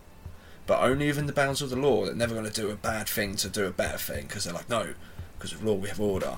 But 0.66 0.80
only 0.80 1.08
within 1.08 1.26
the 1.26 1.34
bounds 1.34 1.62
of 1.62 1.70
the 1.70 1.76
law. 1.76 2.06
They're 2.06 2.16
never 2.16 2.34
going 2.34 2.50
to 2.50 2.62
do 2.62 2.72
a 2.72 2.78
bad 2.78 3.10
thing 3.10 3.36
to 3.36 3.50
do 3.50 3.66
a 3.66 3.72
better 3.72 3.98
thing, 3.98 4.28
because 4.28 4.46
they're 4.46 4.54
like, 4.54 4.70
no, 4.70 4.94
because 5.38 5.52
of 5.52 5.66
law 5.66 5.74
we 5.74 5.90
have 5.90 6.00
order. 6.00 6.38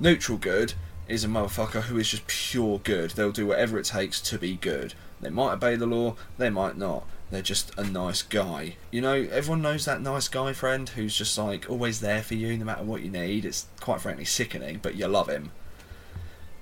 Neutral 0.00 0.38
good 0.38 0.74
is 1.08 1.24
a 1.24 1.28
motherfucker 1.28 1.82
who 1.82 1.98
is 1.98 2.10
just 2.10 2.26
pure 2.28 2.78
good. 2.78 3.10
They'll 3.10 3.32
do 3.32 3.48
whatever 3.48 3.78
it 3.78 3.86
takes 3.86 4.20
to 4.20 4.38
be 4.38 4.54
good. 4.54 4.94
They 5.20 5.30
might 5.30 5.54
obey 5.54 5.74
the 5.74 5.86
law, 5.86 6.14
they 6.36 6.50
might 6.50 6.76
not. 6.76 7.04
They're 7.30 7.42
just 7.42 7.76
a 7.76 7.84
nice 7.84 8.22
guy. 8.22 8.76
You 8.92 9.00
know, 9.00 9.14
everyone 9.14 9.60
knows 9.60 9.84
that 9.84 10.00
nice 10.00 10.28
guy 10.28 10.52
friend 10.52 10.88
who's 10.88 11.16
just 11.16 11.36
like 11.36 11.68
always 11.68 12.00
there 12.00 12.22
for 12.22 12.34
you 12.34 12.56
no 12.56 12.64
matter 12.64 12.84
what 12.84 13.02
you 13.02 13.10
need. 13.10 13.44
It's 13.44 13.66
quite 13.80 14.00
frankly 14.00 14.24
sickening, 14.24 14.78
but 14.80 14.94
you 14.94 15.08
love 15.08 15.28
him. 15.28 15.50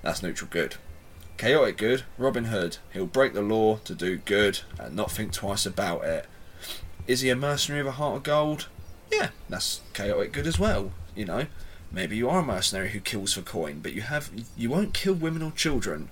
That's 0.01 0.23
neutral 0.23 0.49
good. 0.51 0.75
Chaotic 1.37 1.77
good, 1.77 2.03
Robin 2.17 2.45
Hood. 2.45 2.77
He'll 2.91 3.05
break 3.05 3.33
the 3.33 3.43
law 3.43 3.77
to 3.85 3.93
do 3.93 4.17
good 4.17 4.61
and 4.79 4.95
not 4.95 5.11
think 5.11 5.31
twice 5.31 5.65
about 5.67 6.03
it. 6.03 6.25
Is 7.05 7.21
he 7.21 7.29
a 7.29 7.35
mercenary 7.35 7.83
with 7.83 7.93
a 7.93 7.97
heart 7.97 8.17
of 8.17 8.23
gold? 8.23 8.67
Yeah, 9.11 9.29
that's 9.47 9.81
chaotic 9.93 10.33
good 10.33 10.47
as 10.47 10.57
well. 10.57 10.91
You 11.15 11.25
know, 11.25 11.45
maybe 11.91 12.17
you 12.17 12.29
are 12.29 12.39
a 12.39 12.43
mercenary 12.43 12.89
who 12.89 12.99
kills 12.99 13.33
for 13.33 13.41
coin, 13.41 13.79
but 13.81 13.93
you 13.93 14.01
have 14.01 14.29
you 14.55 14.69
won't 14.69 14.93
kill 14.93 15.13
women 15.13 15.41
or 15.41 15.51
children. 15.51 16.09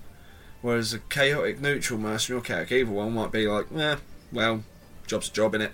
Whereas 0.62 0.94
a 0.94 1.00
chaotic 1.00 1.62
neutral 1.62 2.00
mercenary 2.00 2.40
or 2.40 2.44
chaotic 2.44 2.72
evil 2.72 2.96
one 2.96 3.14
might 3.14 3.32
be 3.32 3.48
like, 3.48 3.68
eh, 3.76 3.98
well, 4.32 4.64
job's 5.06 5.30
a 5.30 5.34
job 5.34 5.54
in 5.56 5.62
it. 5.62 5.74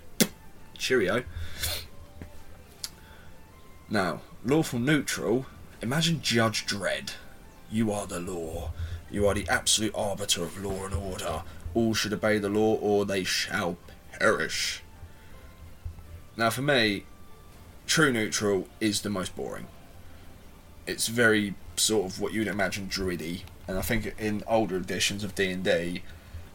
Cheerio. 0.77 1.23
Now, 3.89 4.21
lawful 4.43 4.79
neutral. 4.79 5.45
Imagine 5.81 6.21
Judge 6.21 6.65
Dredd. 6.65 7.13
You 7.71 7.91
are 7.91 8.05
the 8.05 8.19
law. 8.19 8.71
You 9.09 9.27
are 9.27 9.33
the 9.33 9.47
absolute 9.47 9.93
arbiter 9.95 10.43
of 10.43 10.63
law 10.63 10.85
and 10.85 10.93
order. 10.93 11.43
All 11.73 11.93
should 11.93 12.13
obey 12.13 12.37
the 12.37 12.49
law 12.49 12.75
or 12.75 13.05
they 13.05 13.23
shall 13.23 13.77
perish. 14.19 14.81
Now, 16.37 16.49
for 16.49 16.61
me, 16.61 17.05
true 17.85 18.11
neutral 18.11 18.67
is 18.79 19.01
the 19.01 19.09
most 19.09 19.35
boring. 19.35 19.67
It's 20.87 21.07
very 21.07 21.55
sort 21.75 22.05
of 22.05 22.19
what 22.19 22.33
you'd 22.33 22.47
imagine 22.47 22.87
druidy, 22.87 23.43
and 23.67 23.77
I 23.77 23.81
think 23.81 24.13
in 24.19 24.43
older 24.47 24.77
editions 24.77 25.23
of 25.23 25.35
D 25.35 25.51
and 25.51 25.63
D, 25.63 26.03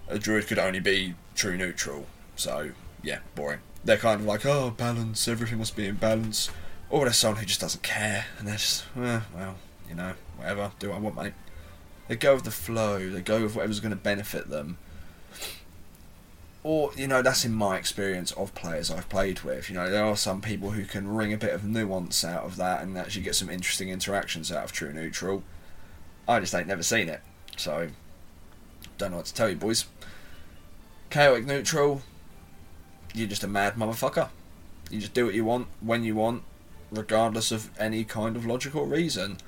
a 0.09 0.19
druid 0.19 0.47
could 0.47 0.59
only 0.59 0.81
be 0.81 1.15
true 1.35 1.57
neutral. 1.57 2.07
So 2.37 2.71
yeah, 3.03 3.21
boring. 3.35 3.61
They're 3.85 3.97
kind 3.97 4.21
of 4.21 4.27
like, 4.27 4.45
oh, 4.45 4.71
balance, 4.71 5.29
everything 5.29 5.59
must 5.59 5.77
be 5.77 5.87
in 5.87 5.95
balance. 5.95 6.51
Or 6.91 7.05
there's 7.05 7.17
someone 7.17 7.41
who 7.41 7.47
just 7.47 7.61
doesn't 7.61 7.83
care, 7.83 8.27
and 8.39 8.49
they're 8.49 8.57
just, 8.57 8.85
eh, 8.97 9.21
well, 9.35 9.57
you 9.89 9.95
know, 9.95 10.15
whatever, 10.37 10.73
do 10.79 10.91
what 10.91 10.97
I 10.97 11.01
want, 11.01 11.17
mate. 11.17 11.33
They 12.09 12.17
go 12.17 12.35
with 12.35 12.45
the 12.45 12.51
flow. 12.51 13.09
They 13.09 13.21
go 13.21 13.43
with 13.43 13.57
whatever's 13.57 13.81
going 13.81 13.91
to 13.91 13.97
benefit 13.97 14.49
them. 14.49 14.79
Or 16.67 16.91
you 16.97 17.07
know, 17.07 17.23
that's 17.23 17.45
in 17.45 17.53
my 17.53 17.77
experience 17.77 18.33
of 18.33 18.53
players 18.57 18.91
I've 18.91 19.09
played 19.09 19.43
with. 19.43 19.71
You 19.71 19.77
know, 19.77 19.89
there 19.89 20.05
are 20.05 20.17
some 20.17 20.41
people 20.41 20.73
who 20.73 20.85
can 20.85 21.07
wring 21.07 21.33
a 21.33 21.37
bit 21.37 21.55
of 21.55 21.63
nuance 21.63 22.25
out 22.25 22.43
of 22.43 22.57
that 22.57 22.83
and 22.83 22.99
actually 22.99 23.23
get 23.23 23.37
some 23.37 23.49
interesting 23.49 23.89
interactions 23.89 24.51
out 24.51 24.65
of 24.65 24.73
true 24.73 24.93
neutral. 24.93 25.45
I 26.27 26.41
just 26.41 26.53
ain't 26.57 26.67
never 26.67 26.83
seen 26.83 27.09
it, 27.09 27.21
so 27.57 27.91
don't 28.99 29.13
know 29.13 29.19
what 29.19 29.27
to 29.27 29.35
tell 29.35 29.49
you, 29.49 29.55
boys. 29.55 29.85
Chaotic 31.09 31.47
neutral, 31.47 32.03
you're 33.15 33.29
just 33.29 33.45
a 33.45 33.49
mad 33.49 33.75
motherfucker. 33.77 34.31
You 34.91 34.99
just 34.99 35.15
do 35.15 35.27
what 35.27 35.37
you 35.37 35.45
want 35.45 35.69
when 35.81 36.03
you 36.03 36.17
want, 36.17 36.43
regardless 36.91 37.53
of 37.53 37.71
any 37.79 38.03
kind 38.03 38.35
of 38.35 38.45
logical 38.45 38.87
reason. 38.87 39.39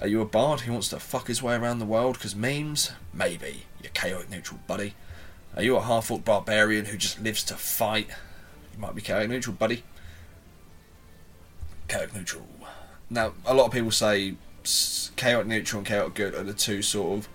Are 0.00 0.08
you 0.08 0.22
a 0.22 0.24
bard 0.24 0.60
who 0.60 0.72
wants 0.72 0.88
to 0.88 0.98
fuck 0.98 1.26
his 1.26 1.42
way 1.42 1.56
around 1.56 1.78
the 1.78 1.84
world 1.84 2.14
because 2.14 2.34
memes? 2.34 2.90
Maybe. 3.12 3.66
You're 3.82 3.92
chaotic 3.92 4.30
neutral 4.30 4.60
buddy. 4.66 4.94
Are 5.56 5.62
you 5.62 5.76
a 5.76 5.82
half 5.82 6.10
orc 6.10 6.24
barbarian 6.24 6.86
who 6.86 6.96
just 6.96 7.20
lives 7.20 7.44
to 7.44 7.54
fight? 7.54 8.08
You 8.72 8.80
might 8.80 8.94
be 8.94 9.02
chaotic 9.02 9.30
neutral, 9.30 9.54
buddy. 9.54 9.84
Chaotic 11.86 12.14
neutral. 12.14 12.46
Now, 13.08 13.34
a 13.46 13.54
lot 13.54 13.66
of 13.66 13.72
people 13.72 13.92
say 13.92 14.34
chaotic 15.16 15.46
neutral 15.46 15.78
and 15.78 15.86
chaotic 15.86 16.14
good 16.14 16.34
are 16.34 16.42
the 16.42 16.54
two 16.54 16.82
sort 16.82 17.18
of 17.18 17.28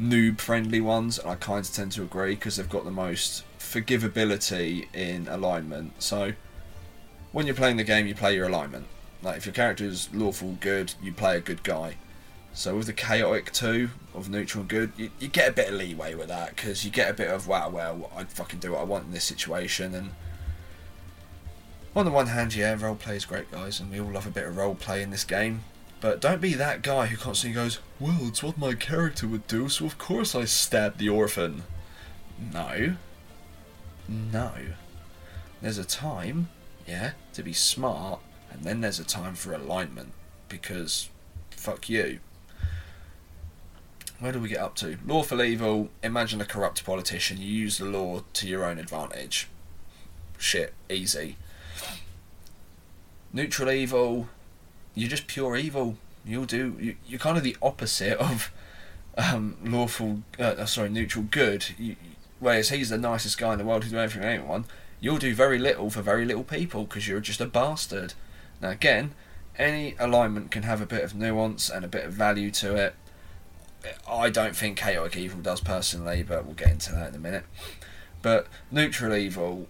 noob 0.00 0.40
friendly 0.40 0.80
ones, 0.80 1.18
and 1.18 1.28
I 1.30 1.34
kind 1.34 1.64
of 1.64 1.72
tend 1.72 1.92
to 1.92 2.02
agree 2.02 2.34
because 2.34 2.56
they've 2.56 2.68
got 2.68 2.84
the 2.84 2.90
most 2.90 3.44
forgivability 3.58 4.86
in 4.94 5.28
alignment. 5.28 6.02
So, 6.02 6.32
when 7.32 7.46
you're 7.46 7.54
playing 7.54 7.76
the 7.76 7.84
game, 7.84 8.06
you 8.06 8.14
play 8.14 8.34
your 8.34 8.46
alignment. 8.46 8.86
Like, 9.22 9.36
if 9.36 9.46
your 9.46 9.54
character 9.54 9.84
is 9.84 10.08
lawful 10.14 10.56
good, 10.60 10.94
you 11.02 11.12
play 11.12 11.36
a 11.36 11.40
good 11.40 11.62
guy. 11.62 11.96
So 12.54 12.76
with 12.76 12.86
the 12.86 12.92
chaotic 12.92 13.52
two 13.52 13.90
of 14.14 14.28
neutral 14.28 14.60
and 14.60 14.68
good, 14.68 14.92
you, 14.96 15.10
you 15.18 15.28
get 15.28 15.48
a 15.48 15.52
bit 15.52 15.68
of 15.68 15.74
leeway 15.74 16.14
with 16.14 16.28
that 16.28 16.54
because 16.54 16.84
you 16.84 16.90
get 16.90 17.10
a 17.10 17.14
bit 17.14 17.28
of 17.28 17.48
wow, 17.48 17.70
well, 17.70 18.10
I'd 18.14 18.30
fucking 18.30 18.58
do 18.58 18.72
what 18.72 18.80
I 18.80 18.84
want 18.84 19.06
in 19.06 19.12
this 19.12 19.24
situation, 19.24 19.94
and 19.94 20.10
on 21.94 22.04
the 22.04 22.10
one 22.10 22.28
hand, 22.28 22.54
yeah, 22.54 22.76
role 22.78 22.94
play 22.94 23.16
is 23.16 23.24
great, 23.24 23.50
guys, 23.50 23.80
and 23.80 23.90
we 23.90 24.00
all 24.00 24.10
love 24.10 24.26
a 24.26 24.30
bit 24.30 24.46
of 24.46 24.56
role 24.56 24.74
play 24.74 25.02
in 25.02 25.10
this 25.10 25.24
game. 25.24 25.64
But 26.00 26.20
don't 26.20 26.40
be 26.40 26.54
that 26.54 26.82
guy 26.82 27.06
who 27.06 27.16
constantly 27.16 27.54
goes, 27.54 27.78
Well, 28.00 28.18
it's 28.22 28.42
what 28.42 28.58
my 28.58 28.74
character 28.74 29.28
would 29.28 29.46
do, 29.46 29.68
so 29.68 29.86
of 29.86 29.98
course 29.98 30.34
I 30.34 30.44
stabbed 30.44 30.98
the 30.98 31.08
orphan. 31.08 31.62
No. 32.52 32.96
No. 34.08 34.52
There's 35.60 35.78
a 35.78 35.84
time, 35.84 36.48
yeah, 36.86 37.12
to 37.34 37.42
be 37.42 37.52
smart, 37.52 38.20
and 38.50 38.64
then 38.64 38.80
there's 38.80 38.98
a 38.98 39.04
time 39.04 39.34
for 39.34 39.52
alignment. 39.52 40.12
Because, 40.48 41.08
fuck 41.50 41.88
you. 41.88 42.18
Where 44.22 44.30
do 44.30 44.38
we 44.38 44.50
get 44.50 44.60
up 44.60 44.76
to? 44.76 44.98
Lawful 45.04 45.42
evil, 45.42 45.88
imagine 46.00 46.40
a 46.40 46.44
corrupt 46.44 46.84
politician, 46.84 47.38
you 47.38 47.48
use 47.48 47.78
the 47.78 47.86
law 47.86 48.22
to 48.34 48.46
your 48.46 48.64
own 48.64 48.78
advantage. 48.78 49.48
Shit, 50.38 50.74
easy. 50.88 51.36
Neutral 53.32 53.68
evil, 53.68 54.28
you're 54.94 55.10
just 55.10 55.26
pure 55.26 55.56
evil. 55.56 55.96
You'll 56.24 56.44
do. 56.44 56.76
You, 56.78 56.94
you're 57.04 57.18
kind 57.18 57.36
of 57.36 57.42
the 57.42 57.56
opposite 57.60 58.16
of 58.18 58.52
um, 59.18 59.56
lawful. 59.64 60.22
Uh, 60.38 60.54
uh 60.56 60.66
sorry, 60.66 60.90
neutral 60.90 61.24
good. 61.28 61.74
You, 61.76 61.96
whereas 62.38 62.68
he's 62.68 62.90
the 62.90 62.98
nicest 62.98 63.38
guy 63.38 63.54
in 63.54 63.58
the 63.58 63.64
world 63.64 63.82
who'll 63.82 63.90
do 63.90 63.98
everything 63.98 64.22
for 64.22 64.28
anyone. 64.28 64.66
You'll 65.00 65.18
do 65.18 65.34
very 65.34 65.58
little 65.58 65.90
for 65.90 66.00
very 66.00 66.24
little 66.24 66.44
people 66.44 66.84
because 66.84 67.08
you're 67.08 67.18
just 67.18 67.40
a 67.40 67.46
bastard. 67.46 68.14
Now 68.60 68.70
again, 68.70 69.16
any 69.58 69.96
alignment 69.98 70.52
can 70.52 70.62
have 70.62 70.80
a 70.80 70.86
bit 70.86 71.02
of 71.02 71.16
nuance 71.16 71.68
and 71.68 71.84
a 71.84 71.88
bit 71.88 72.04
of 72.04 72.12
value 72.12 72.52
to 72.52 72.76
it. 72.76 72.94
I 74.08 74.30
don't 74.30 74.56
think 74.56 74.78
chaotic 74.78 75.16
evil 75.16 75.40
does 75.40 75.60
personally, 75.60 76.22
but 76.22 76.44
we'll 76.44 76.54
get 76.54 76.70
into 76.70 76.92
that 76.92 77.08
in 77.08 77.14
a 77.14 77.18
minute. 77.18 77.44
But 78.22 78.46
neutral 78.70 79.14
evil 79.14 79.66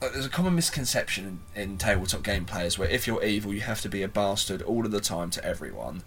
uh, 0.00 0.08
there's 0.12 0.26
a 0.26 0.30
common 0.30 0.54
misconception 0.54 1.40
in, 1.54 1.62
in 1.62 1.78
tabletop 1.78 2.22
game 2.22 2.44
players 2.44 2.78
where 2.78 2.88
if 2.88 3.06
you're 3.06 3.22
evil, 3.24 3.52
you 3.52 3.60
have 3.60 3.80
to 3.80 3.88
be 3.88 4.02
a 4.02 4.08
bastard 4.08 4.62
all 4.62 4.84
of 4.84 4.92
the 4.92 5.00
time 5.00 5.30
to 5.30 5.44
everyone. 5.44 6.02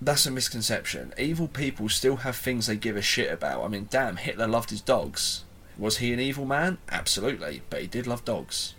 That's 0.00 0.26
a 0.26 0.30
misconception. 0.30 1.14
Evil 1.16 1.48
people 1.48 1.88
still 1.88 2.16
have 2.16 2.36
things 2.36 2.66
they 2.66 2.76
give 2.76 2.96
a 2.96 3.02
shit 3.02 3.32
about. 3.32 3.64
I 3.64 3.68
mean, 3.68 3.88
damn, 3.90 4.16
Hitler 4.16 4.48
loved 4.48 4.70
his 4.70 4.82
dogs. 4.82 5.44
Was 5.78 5.98
he 5.98 6.12
an 6.12 6.20
evil 6.20 6.44
man? 6.44 6.76
Absolutely, 6.90 7.62
but 7.70 7.80
he 7.80 7.86
did 7.86 8.06
love 8.06 8.24
dogs. 8.24 8.74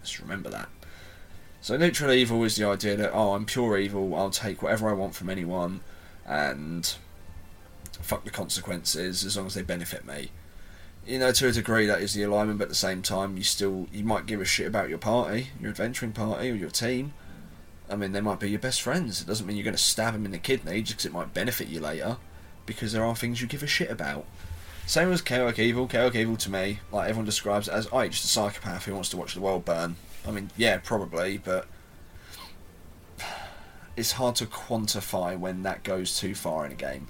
Let's 0.00 0.20
remember 0.20 0.48
that. 0.50 0.68
So, 1.60 1.76
neutral 1.76 2.10
evil 2.10 2.42
is 2.42 2.56
the 2.56 2.66
idea 2.66 2.96
that, 2.96 3.12
oh, 3.12 3.34
I'm 3.34 3.44
pure 3.44 3.78
evil, 3.78 4.16
I'll 4.16 4.30
take 4.30 4.62
whatever 4.62 4.88
I 4.88 4.94
want 4.94 5.14
from 5.14 5.30
anyone, 5.30 5.80
and 6.26 6.94
fuck 8.00 8.24
the 8.24 8.30
consequences 8.30 9.24
as 9.24 9.36
long 9.36 9.46
as 9.46 9.54
they 9.54 9.62
benefit 9.62 10.04
me 10.04 10.30
you 11.06 11.18
know, 11.18 11.32
to 11.32 11.48
a 11.48 11.52
degree, 11.52 11.86
that 11.86 12.00
is 12.00 12.14
the 12.14 12.22
alignment. 12.22 12.58
But 12.58 12.64
at 12.64 12.68
the 12.70 12.74
same 12.74 13.02
time, 13.02 13.36
you 13.36 13.42
still 13.42 13.88
you 13.92 14.04
might 14.04 14.26
give 14.26 14.40
a 14.40 14.44
shit 14.44 14.66
about 14.66 14.88
your 14.88 14.98
party, 14.98 15.48
your 15.60 15.70
adventuring 15.70 16.12
party, 16.12 16.50
or 16.50 16.54
your 16.54 16.70
team. 16.70 17.12
I 17.90 17.96
mean, 17.96 18.12
they 18.12 18.20
might 18.20 18.40
be 18.40 18.50
your 18.50 18.60
best 18.60 18.80
friends. 18.80 19.20
It 19.20 19.26
doesn't 19.26 19.46
mean 19.46 19.56
you're 19.56 19.64
going 19.64 19.76
to 19.76 19.82
stab 19.82 20.14
them 20.14 20.24
in 20.24 20.30
the 20.30 20.38
kidney 20.38 20.80
just 20.80 20.96
because 20.96 21.06
it 21.06 21.12
might 21.12 21.34
benefit 21.34 21.68
you 21.68 21.80
later. 21.80 22.16
Because 22.64 22.92
there 22.92 23.04
are 23.04 23.16
things 23.16 23.42
you 23.42 23.48
give 23.48 23.62
a 23.62 23.66
shit 23.66 23.90
about. 23.90 24.24
Same 24.86 25.12
as 25.12 25.20
chaotic 25.20 25.58
evil. 25.58 25.86
Chaotic 25.88 26.14
evil 26.14 26.36
to 26.36 26.50
me, 26.50 26.78
like 26.92 27.08
everyone 27.08 27.26
describes 27.26 27.68
it 27.68 27.74
as, 27.74 27.88
oh, 27.92 28.06
just 28.06 28.24
a 28.24 28.28
psychopath 28.28 28.84
who 28.84 28.94
wants 28.94 29.08
to 29.10 29.16
watch 29.16 29.34
the 29.34 29.40
world 29.40 29.64
burn. 29.64 29.96
I 30.26 30.30
mean, 30.30 30.50
yeah, 30.56 30.78
probably, 30.78 31.38
but 31.38 31.66
it's 33.96 34.12
hard 34.12 34.36
to 34.36 34.46
quantify 34.46 35.38
when 35.38 35.62
that 35.62 35.82
goes 35.82 36.18
too 36.18 36.34
far 36.34 36.64
in 36.66 36.72
a 36.72 36.76
game. 36.76 37.08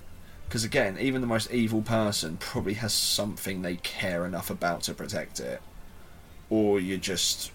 Because 0.49 0.65
again, 0.65 0.99
even 1.01 1.21
the 1.21 1.27
most 1.27 1.51
evil 1.51 1.81
person 1.81 2.37
probably 2.37 2.75
has 2.75 2.93
something 2.93 3.62
they 3.62 3.77
care 3.77 4.27
enough 4.27 4.51
about 4.51 4.83
to 4.83 4.95
protect 4.95 5.41
it. 5.41 5.62
Or 6.51 6.79
you're 6.79 6.99
just 6.99 7.51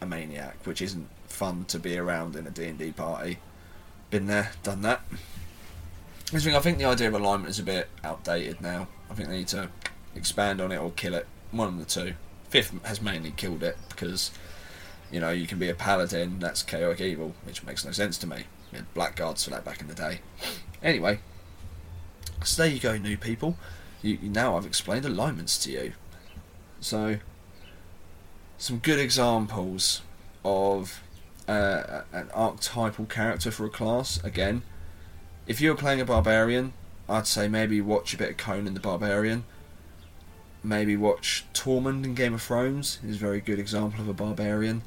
a 0.00 0.06
maniac, 0.06 0.56
which 0.64 0.80
isn't 0.80 1.08
fun 1.26 1.66
to 1.66 1.78
be 1.78 1.98
around 1.98 2.36
in 2.36 2.46
a 2.46 2.50
D&D 2.50 2.92
party. 2.92 3.38
Been 4.10 4.26
there, 4.26 4.52
done 4.62 4.80
that. 4.82 5.02
I 6.32 6.38
think 6.38 6.78
the 6.78 6.84
idea 6.84 7.08
of 7.08 7.14
alignment 7.14 7.50
is 7.50 7.58
a 7.58 7.62
bit 7.62 7.88
outdated 8.04 8.60
now. 8.60 8.88
I 9.10 9.14
think 9.14 9.28
they 9.28 9.38
need 9.38 9.48
to 9.48 9.68
expand 10.14 10.60
on 10.60 10.72
it 10.72 10.78
or 10.78 10.90
kill 10.92 11.14
it. 11.14 11.26
One 11.50 11.68
of 11.68 11.78
the 11.78 11.84
two. 11.84 12.14
Fifth 12.48 12.82
has 12.84 13.02
mainly 13.02 13.32
killed 13.32 13.62
it 13.62 13.76
because, 13.90 14.30
you 15.10 15.20
know, 15.20 15.30
you 15.30 15.46
can 15.46 15.58
be 15.58 15.68
a 15.68 15.74
paladin, 15.74 16.38
that's 16.38 16.62
chaotic 16.62 17.00
evil, 17.00 17.34
which 17.44 17.62
makes 17.64 17.84
no 17.84 17.92
sense 17.92 18.16
to 18.18 18.26
me. 18.26 18.44
Blackguards 18.94 19.44
for 19.44 19.50
that 19.50 19.64
back 19.64 19.80
in 19.80 19.88
the 19.88 19.94
day. 19.94 20.20
Anyway, 20.82 21.18
so 22.44 22.62
there 22.62 22.72
you 22.72 22.80
go, 22.80 22.96
new 22.96 23.16
people. 23.16 23.56
You, 24.02 24.18
now 24.22 24.56
I've 24.56 24.66
explained 24.66 25.04
alignments 25.04 25.58
to 25.64 25.72
you. 25.72 25.92
So, 26.80 27.18
some 28.56 28.78
good 28.78 29.00
examples 29.00 30.02
of 30.44 31.02
uh, 31.48 32.02
an 32.12 32.30
archetypal 32.32 33.06
character 33.06 33.50
for 33.50 33.64
a 33.64 33.70
class. 33.70 34.22
Again, 34.22 34.62
if 35.46 35.60
you 35.60 35.70
were 35.70 35.76
playing 35.76 36.00
a 36.00 36.04
barbarian, 36.04 36.74
I'd 37.08 37.26
say 37.26 37.48
maybe 37.48 37.80
watch 37.80 38.14
a 38.14 38.18
bit 38.18 38.30
of 38.30 38.36
Conan 38.36 38.74
the 38.74 38.80
Barbarian. 38.80 39.44
Maybe 40.62 40.96
watch 40.96 41.46
Tormund 41.54 42.04
in 42.04 42.14
Game 42.14 42.34
of 42.34 42.42
Thrones. 42.42 42.98
He's 43.04 43.16
a 43.16 43.18
very 43.18 43.40
good 43.40 43.58
example 43.58 44.00
of 44.00 44.08
a 44.08 44.12
barbarian. 44.12 44.82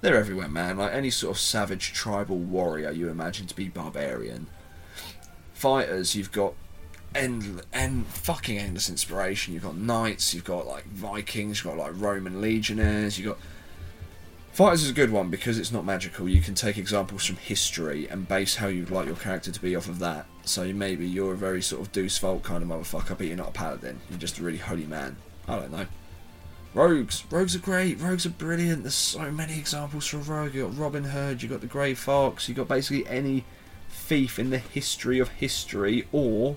They're 0.00 0.16
everywhere, 0.16 0.48
man. 0.48 0.78
Like 0.78 0.92
any 0.92 1.10
sort 1.10 1.36
of 1.36 1.40
savage 1.40 1.92
tribal 1.92 2.38
warrior 2.38 2.90
you 2.90 3.08
imagine 3.08 3.46
to 3.46 3.56
be 3.56 3.68
barbarian. 3.68 4.46
Fighters, 5.54 6.14
you've 6.14 6.32
got 6.32 6.54
end 7.14 7.62
and 7.72 8.06
fucking 8.06 8.58
endless 8.58 8.90
inspiration. 8.90 9.54
You've 9.54 9.62
got 9.62 9.76
knights, 9.76 10.34
you've 10.34 10.44
got 10.44 10.66
like 10.66 10.84
Vikings, 10.84 11.64
you've 11.64 11.74
got 11.74 11.82
like 11.82 12.00
Roman 12.00 12.40
legionnaires, 12.40 13.18
you've 13.18 13.28
got 13.28 13.38
Fighters 14.56 14.84
is 14.84 14.88
a 14.88 14.94
good 14.94 15.10
one 15.10 15.28
because 15.28 15.58
it's 15.58 15.70
not 15.70 15.84
magical. 15.84 16.26
You 16.26 16.40
can 16.40 16.54
take 16.54 16.78
examples 16.78 17.26
from 17.26 17.36
history 17.36 18.08
and 18.08 18.26
base 18.26 18.56
how 18.56 18.68
you'd 18.68 18.88
like 18.88 19.04
your 19.04 19.16
character 19.16 19.52
to 19.52 19.60
be 19.60 19.76
off 19.76 19.86
of 19.86 19.98
that. 19.98 20.24
So 20.46 20.72
maybe 20.72 21.06
you're 21.06 21.34
a 21.34 21.36
very 21.36 21.60
sort 21.60 21.82
of 21.82 21.92
Deuce 21.92 22.16
Volt 22.16 22.42
kind 22.42 22.62
of 22.62 22.68
motherfucker, 22.70 23.18
but 23.18 23.26
you're 23.26 23.36
not 23.36 23.48
a 23.48 23.52
paladin. 23.52 24.00
You're 24.08 24.18
just 24.18 24.38
a 24.38 24.42
really 24.42 24.56
holy 24.56 24.86
man. 24.86 25.18
I 25.46 25.56
don't 25.56 25.72
know. 25.72 25.86
Rogues. 26.76 27.24
Rogues 27.30 27.56
are 27.56 27.60
great. 27.60 27.98
Rogues 27.98 28.26
are 28.26 28.30
brilliant. 28.30 28.82
There's 28.82 28.94
so 28.94 29.30
many 29.30 29.58
examples 29.58 30.06
for 30.06 30.18
a 30.18 30.20
rogue. 30.20 30.54
You've 30.54 30.76
got 30.76 30.78
Robin 30.78 31.04
Hood, 31.04 31.42
you've 31.42 31.50
got 31.50 31.62
the 31.62 31.66
Grey 31.66 31.94
Fox, 31.94 32.48
you've 32.48 32.58
got 32.58 32.68
basically 32.68 33.08
any 33.08 33.46
thief 33.88 34.38
in 34.38 34.50
the 34.50 34.58
history 34.58 35.18
of 35.18 35.30
history 35.30 36.06
or 36.12 36.56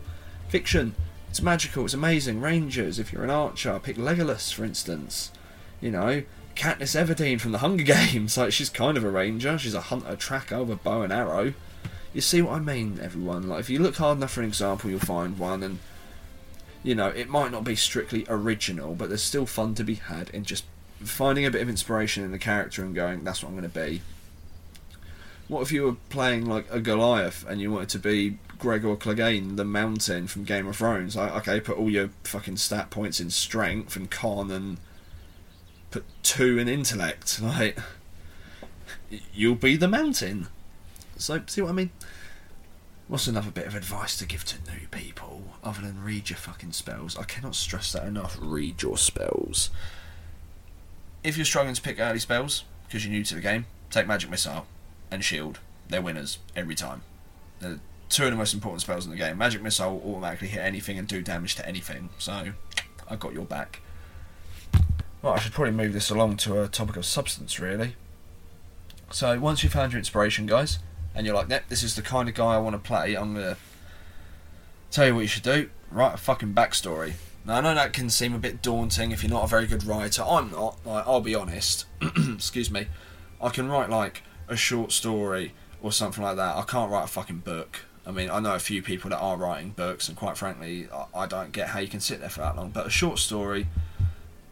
Fiction. 0.50 0.96
It's 1.30 1.42
magical, 1.42 1.86
it's 1.86 1.94
amazing. 1.94 2.42
Rangers, 2.42 3.00
if 3.00 3.14
you're 3.14 3.24
an 3.24 3.30
archer, 3.30 3.80
pick 3.82 3.96
Legolas, 3.96 4.52
for 4.52 4.66
instance. 4.66 5.32
You 5.80 5.92
know, 5.92 6.24
Katniss 6.56 7.00
Everdeen 7.00 7.40
from 7.40 7.54
the 7.54 7.60
Hunger 7.60 7.84
Games. 8.12 8.36
Like, 8.36 8.52
she's 8.52 8.70
kind 8.70 8.98
of 8.98 9.06
a 9.06 9.10
ranger. 9.10 9.58
She's 9.58 9.76
a 9.76 9.82
hunter 9.82 10.18
tracker 10.18 10.64
with 10.64 10.72
a 10.72 10.76
bow 10.76 11.04
and 11.04 11.14
arrow. 11.14 11.54
You 12.14 12.22
see 12.22 12.42
what 12.42 12.56
I 12.56 12.60
mean, 12.60 13.00
everyone? 13.02 13.48
Like, 13.48 13.62
if 13.62 13.70
you 13.70 13.80
look 13.80 13.96
hard 13.96 14.18
enough 14.18 14.32
for 14.32 14.42
an 14.42 14.48
example, 14.48 14.90
you'll 14.90 15.00
find 15.00 15.38
one, 15.38 15.62
and 15.64 15.78
you 16.84 16.96
know, 16.96 17.08
it 17.08 17.30
might 17.30 17.52
not 17.52 17.64
be 17.64 17.76
strictly 17.76 18.26
original, 18.30 18.96
but 18.96 19.10
there's 19.10 19.24
still 19.24 19.46
fun 19.46 19.76
to 19.76 19.84
be 19.84 19.96
had 19.96 20.30
in 20.30 20.44
just 20.44 20.66
finding 21.04 21.46
a 21.46 21.52
bit 21.52 21.62
of 21.62 21.70
inspiration 21.70 22.24
in 22.24 22.32
the 22.32 22.40
character 22.40 22.84
and 22.84 22.96
going, 22.96 23.24
that's 23.24 23.44
what 23.44 23.50
I'm 23.50 23.56
going 23.56 23.70
to 23.70 23.80
be. 23.80 24.02
What 25.48 25.62
if 25.62 25.72
you 25.72 25.84
were 25.84 25.96
playing 26.10 26.46
like 26.46 26.68
a 26.72 26.80
Goliath 26.80 27.46
and 27.48 27.60
you 27.60 27.72
wanted 27.72 27.90
to 27.90 28.00
be 28.00 28.38
Gregor 28.60 28.96
Clegane, 28.96 29.58
the 29.58 29.66
Mountain 29.66 30.28
from 30.28 30.44
Game 30.44 30.68
of 30.68 30.76
Thrones? 30.76 31.16
Like, 31.16 31.36
okay, 31.38 31.60
put 31.60 31.78
all 31.78 31.90
your 31.90 32.12
fucking 32.24 32.58
stat 32.58 32.92
points 32.92 33.20
in 33.20 33.30
strength 33.30 33.96
and 33.96 34.12
con 34.12 34.52
and 34.52 34.78
put 35.92 36.06
two 36.24 36.58
in 36.58 36.68
intellect. 36.68 37.42
Like, 37.50 37.80
you'll 39.34 39.56
be 39.56 39.76
the 39.76 39.88
Mountain. 39.88 40.48
So, 41.18 41.42
see 41.48 41.62
what 41.62 41.72
I 41.72 41.74
mean? 41.74 41.90
What's 43.10 43.26
another 43.26 43.50
bit 43.50 43.66
of 43.66 43.74
advice 43.74 44.20
to 44.20 44.28
give 44.28 44.46
to 44.46 44.58
new 44.72 44.88
people 44.92 45.42
other 45.64 45.82
than 45.82 46.04
read 46.04 46.30
your 46.30 46.38
fucking 46.38 46.74
spells? 46.74 47.18
I 47.18 47.24
cannot 47.24 47.56
stress 47.56 47.92
that 47.94 48.06
enough. 48.06 48.38
Read 48.40 48.84
your 48.84 49.00
spells. 49.00 49.72
If 51.24 51.36
you're 51.36 51.44
struggling 51.44 51.74
to 51.74 51.82
pick 51.82 52.00
early 52.00 52.20
spells 52.20 52.66
because 52.86 53.04
you're 53.04 53.12
new 53.12 53.24
to 53.24 53.34
the 53.34 53.42
game, 53.42 53.66
take 53.90 54.06
Magic 54.06 54.30
Missile 54.30 54.68
and 55.10 55.26
Shield. 55.26 55.58
They're 55.90 56.04
winners 56.04 56.38
every 56.56 56.76
time. 56.76 57.02
They're 57.60 57.80
two 58.10 58.26
of 58.26 58.30
the 58.30 58.38
most 58.38 58.54
important 58.54 58.82
spells 58.82 59.06
in 59.06 59.12
the 59.12 59.18
game. 59.18 59.40
Magic 59.40 59.64
Missile 59.64 59.98
will 59.98 60.12
automatically 60.12 60.50
hit 60.50 60.62
anything 60.62 61.00
and 61.00 61.08
do 61.08 61.24
damage 61.24 61.56
to 61.56 61.68
anything, 61.68 62.10
so 62.20 62.50
I've 63.10 63.20
got 63.20 63.34
your 63.34 63.46
back. 63.46 63.82
Well, 65.24 65.34
I 65.34 65.40
should 65.40 65.54
probably 65.54 65.74
move 65.74 65.94
this 65.94 66.12
along 66.12 66.38
to 66.38 66.62
a 66.62 66.68
topic 66.68 66.96
of 66.96 67.06
substance, 67.06 67.60
really. 67.60 67.96
So 69.10 69.40
once 69.40 69.64
you've 69.64 69.74
found 69.74 69.94
your 69.94 70.00
inspiration, 70.00 70.46
guys, 70.46 70.78
and 71.20 71.26
you're 71.26 71.36
like, 71.36 71.50
"Yep, 71.50 71.68
this 71.68 71.84
is 71.84 71.96
the 71.96 72.02
kind 72.02 72.30
of 72.30 72.34
guy 72.34 72.56
I 72.56 72.58
want 72.60 72.76
to 72.76 72.80
play," 72.80 73.14
I'm 73.14 73.34
gonna 73.34 73.58
tell 74.90 75.06
you 75.06 75.16
what 75.16 75.22
you 75.22 75.28
should 75.28 75.44
do. 75.44 75.70
Write 75.92 76.14
a 76.14 76.18
fucking 76.18 76.54
backstory. 76.54 77.16
Now 77.44 77.58
I 77.58 77.62
know 77.62 77.76
that 77.76 77.92
can 77.92 78.10
seem 78.10 78.34
a 78.34 78.40
bit 78.40 78.62
daunting 78.62 79.12
if 79.12 79.22
you're 79.22 79.30
not 79.30 79.44
a 79.44 79.48
very 79.48 79.68
good 79.68 79.84
writer. 79.84 80.24
I'm 80.24 80.50
not. 80.52 80.78
Like, 80.86 81.06
I'll 81.06 81.20
be 81.20 81.36
honest. 81.36 81.86
Excuse 82.02 82.72
me. 82.72 82.88
I 83.42 83.50
can 83.50 83.68
write 83.68 83.90
like 83.90 84.24
a 84.48 84.56
short 84.56 84.94
story 84.94 85.54
or 85.82 85.92
something 85.92 86.24
like 86.24 86.38
that. 86.38 86.56
I 86.56 86.62
can't 86.62 86.90
write 86.90 87.04
a 87.04 87.08
fucking 87.08 87.40
book. 87.40 87.82
I 88.08 88.12
mean, 88.12 88.30
I 88.30 88.40
know 88.40 88.56
a 88.56 88.60
few 88.60 88.82
people 88.82 89.10
that 89.10 89.20
are 89.20 89.36
writing 89.36 89.72
books, 89.72 90.08
and 90.08 90.18
quite 90.18 90.38
frankly, 90.38 90.88
I 91.14 91.26
don't 91.26 91.52
get 91.52 91.70
how 91.70 91.80
you 91.80 91.90
can 91.90 92.00
sit 92.00 92.22
there 92.22 92.30
for 92.30 92.40
that 92.40 92.56
long. 92.56 92.72
But 92.72 92.88
a 92.88 92.90
short 92.90 93.20
story, 93.20 93.68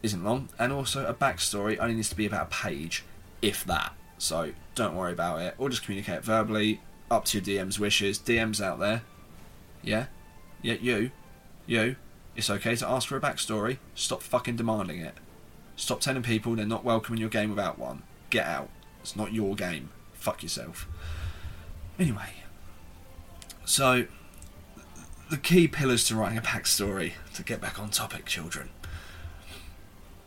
isn't 0.02 0.22
long, 0.22 0.50
and 0.58 0.70
also 0.70 1.06
a 1.06 1.14
backstory 1.14 1.78
only 1.78 1.94
needs 1.94 2.10
to 2.10 2.14
be 2.14 2.26
about 2.26 2.48
a 2.48 2.50
page, 2.50 3.04
if 3.40 3.64
that. 3.64 3.94
So 4.18 4.52
don't 4.74 4.96
worry 4.96 5.12
about 5.12 5.40
it, 5.40 5.54
or 5.58 5.70
just 5.70 5.84
communicate 5.84 6.24
verbally, 6.24 6.80
up 7.10 7.24
to 7.26 7.38
your 7.38 7.64
DM's 7.64 7.78
wishes. 7.78 8.18
DM's 8.18 8.60
out 8.60 8.78
there, 8.78 9.02
yeah, 9.82 10.06
yeah, 10.62 10.74
you, 10.80 11.10
you. 11.66 11.96
It's 12.36 12.50
okay 12.50 12.76
to 12.76 12.88
ask 12.88 13.08
for 13.08 13.16
a 13.16 13.20
backstory. 13.20 13.78
Stop 13.94 14.22
fucking 14.22 14.56
demanding 14.56 15.00
it. 15.00 15.14
Stop 15.76 16.00
telling 16.00 16.22
people 16.22 16.54
they're 16.54 16.66
not 16.66 16.84
welcome 16.84 17.14
in 17.14 17.20
your 17.20 17.30
game 17.30 17.50
without 17.50 17.78
one. 17.78 18.02
Get 18.30 18.46
out. 18.46 18.68
It's 19.00 19.16
not 19.16 19.32
your 19.32 19.54
game. 19.54 19.90
Fuck 20.12 20.42
yourself. 20.42 20.88
Anyway, 21.98 22.32
so 23.64 24.06
the 25.30 25.36
key 25.36 25.68
pillars 25.68 26.04
to 26.04 26.16
writing 26.16 26.38
a 26.38 26.42
backstory 26.42 27.12
to 27.34 27.42
get 27.42 27.60
back 27.60 27.78
on 27.78 27.90
topic, 27.90 28.24
children. 28.24 28.70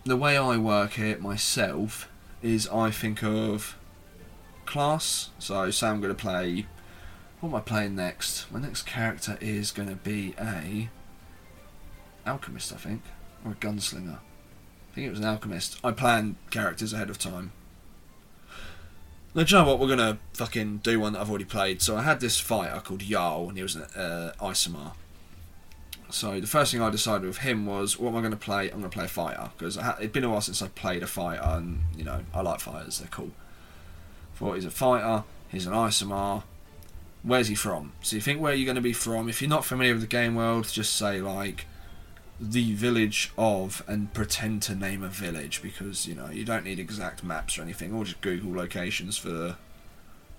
The 0.04 0.18
way 0.18 0.38
I 0.38 0.58
work 0.58 1.00
it 1.00 1.22
myself 1.22 2.10
is 2.42 2.68
I 2.68 2.92
think 2.92 3.24
of 3.24 3.78
class. 4.72 5.30
So 5.38 5.70
say 5.70 5.88
I'm 5.88 6.02
going 6.02 6.16
to 6.16 6.20
play. 6.20 6.66
What 7.40 7.50
am 7.50 7.56
I 7.56 7.60
playing 7.60 7.96
next? 7.96 8.52
My 8.52 8.60
next 8.60 8.84
character 8.84 9.38
is 9.42 9.72
going 9.72 9.90
to 9.90 9.96
be 9.96 10.34
a 10.40 10.90
alchemist, 12.26 12.72
I 12.72 12.78
think, 12.78 13.02
or 13.46 13.52
a 13.52 13.56
gunslinger. 13.56 14.20
I 14.20 14.96
think 14.96 15.08
it 15.08 15.10
was 15.10 15.20
an 15.20 15.26
alchemist. 15.26 15.80
I 15.84 15.92
plan 15.92 16.38
characters 16.50 16.94
ahead 16.94 17.10
of 17.10 17.18
time. 17.18 17.52
Now, 19.34 19.44
do 19.44 19.56
you 19.56 19.62
know 19.62 19.68
what? 19.68 19.80
We're 19.80 19.88
gonna 19.88 20.18
fucking 20.34 20.80
do 20.80 21.00
one 21.00 21.14
that 21.14 21.22
I've 21.22 21.30
already 21.30 21.46
played. 21.46 21.82
So 21.82 21.96
I 21.96 22.02
had 22.02 22.20
this 22.20 22.38
fighter 22.38 22.82
called 22.82 23.00
Jarl, 23.00 23.48
and 23.48 23.58
he 23.58 23.64
was 23.64 23.76
an 23.76 23.84
uh, 23.96 24.34
Aasimar. 24.42 24.92
So 26.10 26.42
the 26.42 26.48
first 26.48 26.74
thing 26.74 26.82
I 26.82 26.90
decided 26.90 27.26
with 27.26 27.38
him 27.38 27.66
was, 27.66 27.98
what 27.98 28.10
am 28.10 28.18
I 28.18 28.20
going 28.20 28.32
to 28.32 28.38
play? 28.38 28.66
I'm 28.66 28.80
going 28.80 28.84
to 28.84 28.90
play 28.90 29.06
a 29.06 29.08
fighter 29.08 29.50
because 29.58 29.78
it'd 29.78 30.12
been 30.12 30.26
a 30.26 30.30
while 30.30 30.42
since 30.42 30.62
I 30.62 30.68
played 30.68 31.02
a 31.02 31.08
fighter, 31.08 31.42
and 31.44 31.80
you 31.96 32.04
know 32.04 32.22
I 32.34 32.42
like 32.42 32.60
fighters; 32.60 33.00
they're 33.00 33.08
cool. 33.08 33.32
Thought 34.42 34.56
he's 34.56 34.66
a 34.66 34.72
fighter. 34.72 35.24
He's 35.52 35.68
an 35.68 35.74
Aasimar. 35.74 36.42
Where's 37.22 37.48
he 37.48 37.54
from? 37.54 37.92
So 38.02 38.16
you 38.16 38.22
think 38.24 38.42
where 38.42 38.56
you're 38.56 38.66
going 38.66 38.74
to 38.74 38.82
be 38.82 38.92
from? 38.92 39.30
If 39.30 39.40
you're 39.40 39.50
not 39.50 39.64
familiar 39.64 39.94
with 39.94 40.02
the 40.02 40.08
game 40.08 40.34
world, 40.34 40.68
just 40.68 40.96
say 40.96 41.22
like 41.22 41.68
the 42.40 42.74
village 42.74 43.32
of 43.38 43.84
and 43.88 44.12
pretend 44.16 44.64
to 44.64 44.74
name 44.74 45.04
a 45.04 45.08
village 45.10 45.62
because 45.62 46.08
you 46.08 46.16
know 46.16 46.28
you 46.32 46.44
don't 46.44 46.64
need 46.64 46.80
exact 46.80 47.24
maps 47.24 47.60
or 47.60 47.62
anything 47.62 47.94
or 47.94 48.04
just 48.04 48.20
google 48.22 48.52
locations 48.52 49.16
for 49.16 49.30
the 49.30 49.56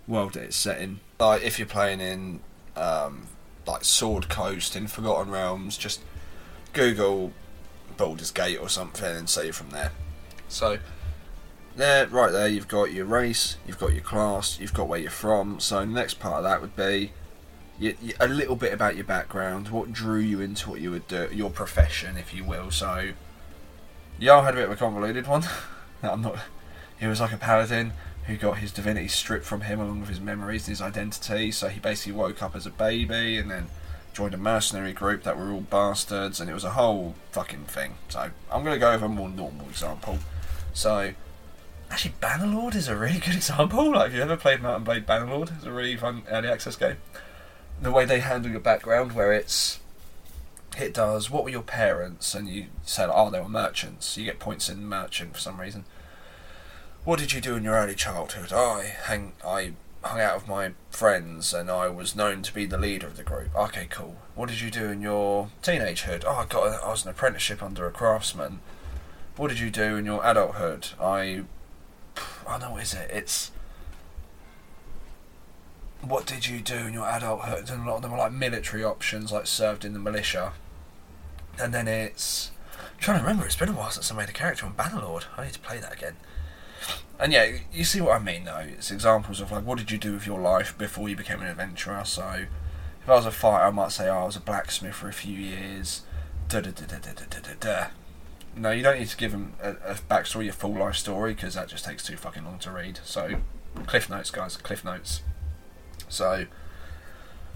world 0.08 0.32
that 0.32 0.42
it's 0.42 0.56
set 0.56 0.80
in 0.80 0.98
like 1.20 1.44
if 1.44 1.60
you're 1.60 1.68
playing 1.68 2.00
in 2.00 2.40
um, 2.74 3.28
like 3.68 3.84
sword 3.84 4.28
coast 4.28 4.74
in 4.74 4.88
forgotten 4.88 5.30
realms 5.30 5.76
just 5.76 6.00
google 6.72 7.32
Baldur's 7.96 8.32
Gate 8.32 8.58
or 8.58 8.68
something 8.68 9.16
and 9.16 9.32
you're 9.36 9.52
from 9.52 9.70
there 9.70 9.92
so 10.48 10.78
there 11.76 12.06
right 12.08 12.32
there 12.32 12.48
you've 12.48 12.68
got 12.68 12.92
your 12.92 13.04
race 13.04 13.56
you've 13.66 13.78
got 13.78 13.92
your 13.92 14.02
class 14.02 14.58
you've 14.60 14.74
got 14.74 14.88
where 14.88 15.00
you're 15.00 15.10
from 15.10 15.58
so 15.58 15.80
the 15.80 15.86
next 15.86 16.20
part 16.20 16.36
of 16.36 16.44
that 16.44 16.60
would 16.60 16.76
be 16.76 17.12
you, 17.78 17.96
you, 18.00 18.14
a 18.20 18.28
little 18.28 18.56
bit 18.56 18.72
about 18.72 18.94
your 18.94 19.04
background, 19.04 19.68
what 19.68 19.92
drew 19.92 20.20
you 20.20 20.40
into 20.40 20.70
what 20.70 20.80
you 20.80 20.90
would 20.90 21.08
do, 21.08 21.28
your 21.32 21.50
profession, 21.50 22.16
if 22.16 22.32
you 22.32 22.44
will. 22.44 22.70
So, 22.70 23.10
Jarl 24.20 24.42
had 24.42 24.54
a 24.54 24.58
bit 24.58 24.64
of 24.66 24.70
a 24.70 24.76
convoluted 24.76 25.26
one. 25.26 25.44
I'm 26.02 26.22
not. 26.22 26.36
He 26.98 27.06
was 27.06 27.20
like 27.20 27.32
a 27.32 27.36
paladin 27.36 27.92
who 28.26 28.36
got 28.36 28.58
his 28.58 28.72
divinity 28.72 29.08
stripped 29.08 29.44
from 29.44 29.62
him 29.62 29.80
along 29.80 30.00
with 30.00 30.08
his 30.08 30.20
memories 30.20 30.68
and 30.68 30.72
his 30.72 30.80
identity. 30.80 31.50
So 31.50 31.68
he 31.68 31.80
basically 31.80 32.12
woke 32.12 32.40
up 32.40 32.54
as 32.54 32.66
a 32.66 32.70
baby 32.70 33.36
and 33.36 33.50
then 33.50 33.66
joined 34.12 34.34
a 34.34 34.36
mercenary 34.36 34.92
group 34.92 35.24
that 35.24 35.36
were 35.36 35.50
all 35.50 35.62
bastards, 35.62 36.40
and 36.40 36.48
it 36.48 36.54
was 36.54 36.64
a 36.64 36.70
whole 36.70 37.16
fucking 37.32 37.64
thing. 37.64 37.94
So 38.08 38.30
I'm 38.52 38.62
going 38.62 38.76
to 38.76 38.78
go 38.78 38.92
over 38.92 39.06
a 39.06 39.08
more 39.08 39.28
normal 39.28 39.66
example. 39.68 40.18
So 40.72 41.14
actually, 41.92 42.14
Bannerlord 42.20 42.74
is 42.74 42.88
a 42.88 42.96
really 42.96 43.18
good 43.18 43.34
example. 43.36 43.92
Like, 43.92 44.08
if 44.08 44.16
you 44.16 44.22
ever 44.22 44.36
played 44.36 44.62
Mount 44.62 44.76
and 44.76 44.84
Blade 44.84 45.06
Bannerlord, 45.06 45.56
it's 45.56 45.66
a 45.66 45.72
really 45.72 45.96
fun 45.96 46.22
early 46.30 46.48
access 46.48 46.76
game 46.76 46.96
the 47.82 47.90
way 47.90 48.04
they 48.04 48.20
handle 48.20 48.50
your 48.50 48.60
background, 48.60 49.12
where 49.12 49.32
it's 49.32 49.80
it 50.78 50.94
does 50.94 51.30
what 51.30 51.44
were 51.44 51.50
your 51.50 51.62
parents, 51.62 52.34
and 52.34 52.48
you 52.48 52.66
said, 52.84 53.10
oh, 53.12 53.28
they 53.28 53.40
were 53.40 53.48
merchants. 53.48 54.16
You 54.16 54.24
get 54.24 54.38
points 54.38 54.68
in 54.68 54.86
merchant 54.86 55.34
for 55.34 55.40
some 55.40 55.60
reason. 55.60 55.84
What 57.04 57.18
did 57.18 57.32
you 57.32 57.40
do 57.40 57.56
in 57.56 57.64
your 57.64 57.74
early 57.74 57.94
childhood? 57.94 58.52
Oh, 58.52 58.80
I 58.80 58.84
hang, 58.84 59.32
I 59.44 59.72
hung 60.02 60.20
out 60.20 60.36
with 60.36 60.48
my 60.48 60.72
friends, 60.90 61.52
and 61.52 61.70
I 61.70 61.88
was 61.88 62.16
known 62.16 62.42
to 62.42 62.54
be 62.54 62.64
the 62.64 62.78
leader 62.78 63.06
of 63.06 63.16
the 63.16 63.24
group. 63.24 63.54
Okay, 63.54 63.86
cool. 63.90 64.16
What 64.34 64.48
did 64.48 64.60
you 64.60 64.70
do 64.70 64.86
in 64.86 65.02
your 65.02 65.50
teenagehood? 65.62 66.24
Oh, 66.26 66.36
I 66.36 66.46
got, 66.46 66.82
I 66.82 66.88
was 66.88 67.04
an 67.04 67.10
apprenticeship 67.10 67.62
under 67.62 67.86
a 67.86 67.90
craftsman. 67.90 68.60
What 69.36 69.48
did 69.48 69.58
you 69.58 69.70
do 69.70 69.96
in 69.96 70.06
your 70.06 70.24
adulthood? 70.24 70.88
I, 71.00 71.42
Oh, 72.46 72.50
I 72.52 72.58
know 72.58 72.76
is 72.76 72.94
it? 72.94 73.10
It's 73.10 73.52
what 76.02 76.26
did 76.26 76.46
you 76.46 76.60
do 76.60 76.74
in 76.74 76.94
your 76.94 77.08
adulthood? 77.08 77.70
And 77.70 77.86
a 77.86 77.90
lot 77.90 77.96
of 77.96 78.02
them 78.02 78.12
are 78.12 78.18
like 78.18 78.32
military 78.32 78.82
options, 78.84 79.30
like 79.32 79.46
served 79.46 79.84
in 79.84 79.92
the 79.92 79.98
militia. 79.98 80.52
And 81.60 81.72
then 81.72 81.86
it's. 81.86 82.50
I'm 82.78 82.98
trying 82.98 83.18
to 83.18 83.24
remember, 83.24 83.46
it's 83.46 83.56
been 83.56 83.68
a 83.68 83.72
while 83.72 83.90
since 83.90 84.10
I 84.10 84.16
made 84.16 84.28
a 84.28 84.32
character 84.32 84.66
on 84.66 84.74
Bannerlord. 84.74 85.24
I 85.36 85.44
need 85.44 85.54
to 85.54 85.60
play 85.60 85.78
that 85.78 85.92
again. 85.92 86.16
And 87.18 87.32
yeah, 87.32 87.58
you 87.72 87.84
see 87.84 88.00
what 88.00 88.20
I 88.20 88.24
mean 88.24 88.44
though. 88.44 88.64
It's 88.66 88.90
examples 88.90 89.40
of 89.40 89.52
like, 89.52 89.64
what 89.64 89.78
did 89.78 89.90
you 89.90 89.98
do 89.98 90.12
with 90.12 90.26
your 90.26 90.40
life 90.40 90.76
before 90.76 91.08
you 91.08 91.16
became 91.16 91.40
an 91.40 91.46
adventurer? 91.46 92.02
So, 92.04 92.46
if 93.02 93.08
I 93.08 93.14
was 93.14 93.26
a 93.26 93.30
fighter, 93.30 93.64
I 93.64 93.70
might 93.70 93.92
say, 93.92 94.08
oh, 94.08 94.18
I 94.18 94.24
was 94.24 94.36
a 94.36 94.40
blacksmith 94.40 94.94
for 94.94 95.08
a 95.08 95.12
few 95.12 95.36
years. 95.36 96.02
Da 96.48 96.60
da 96.60 96.70
da 96.70 96.86
da 96.86 96.98
da 96.98 97.12
da 97.12 97.40
da 97.40 97.54
da. 97.60 97.86
No, 98.54 98.70
you 98.70 98.82
don't 98.82 98.98
need 98.98 99.08
to 99.08 99.16
give 99.16 99.32
them 99.32 99.54
a, 99.62 99.70
a 99.70 99.94
backstory, 100.10 100.48
a 100.48 100.52
full 100.52 100.74
life 100.74 100.96
story, 100.96 101.34
because 101.34 101.54
that 101.54 101.68
just 101.68 101.84
takes 101.84 102.04
too 102.04 102.16
fucking 102.16 102.44
long 102.44 102.58
to 102.60 102.70
read. 102.70 103.00
So, 103.04 103.40
cliff 103.86 104.10
notes, 104.10 104.30
guys, 104.30 104.56
cliff 104.56 104.84
notes. 104.84 105.22
So 106.08 106.44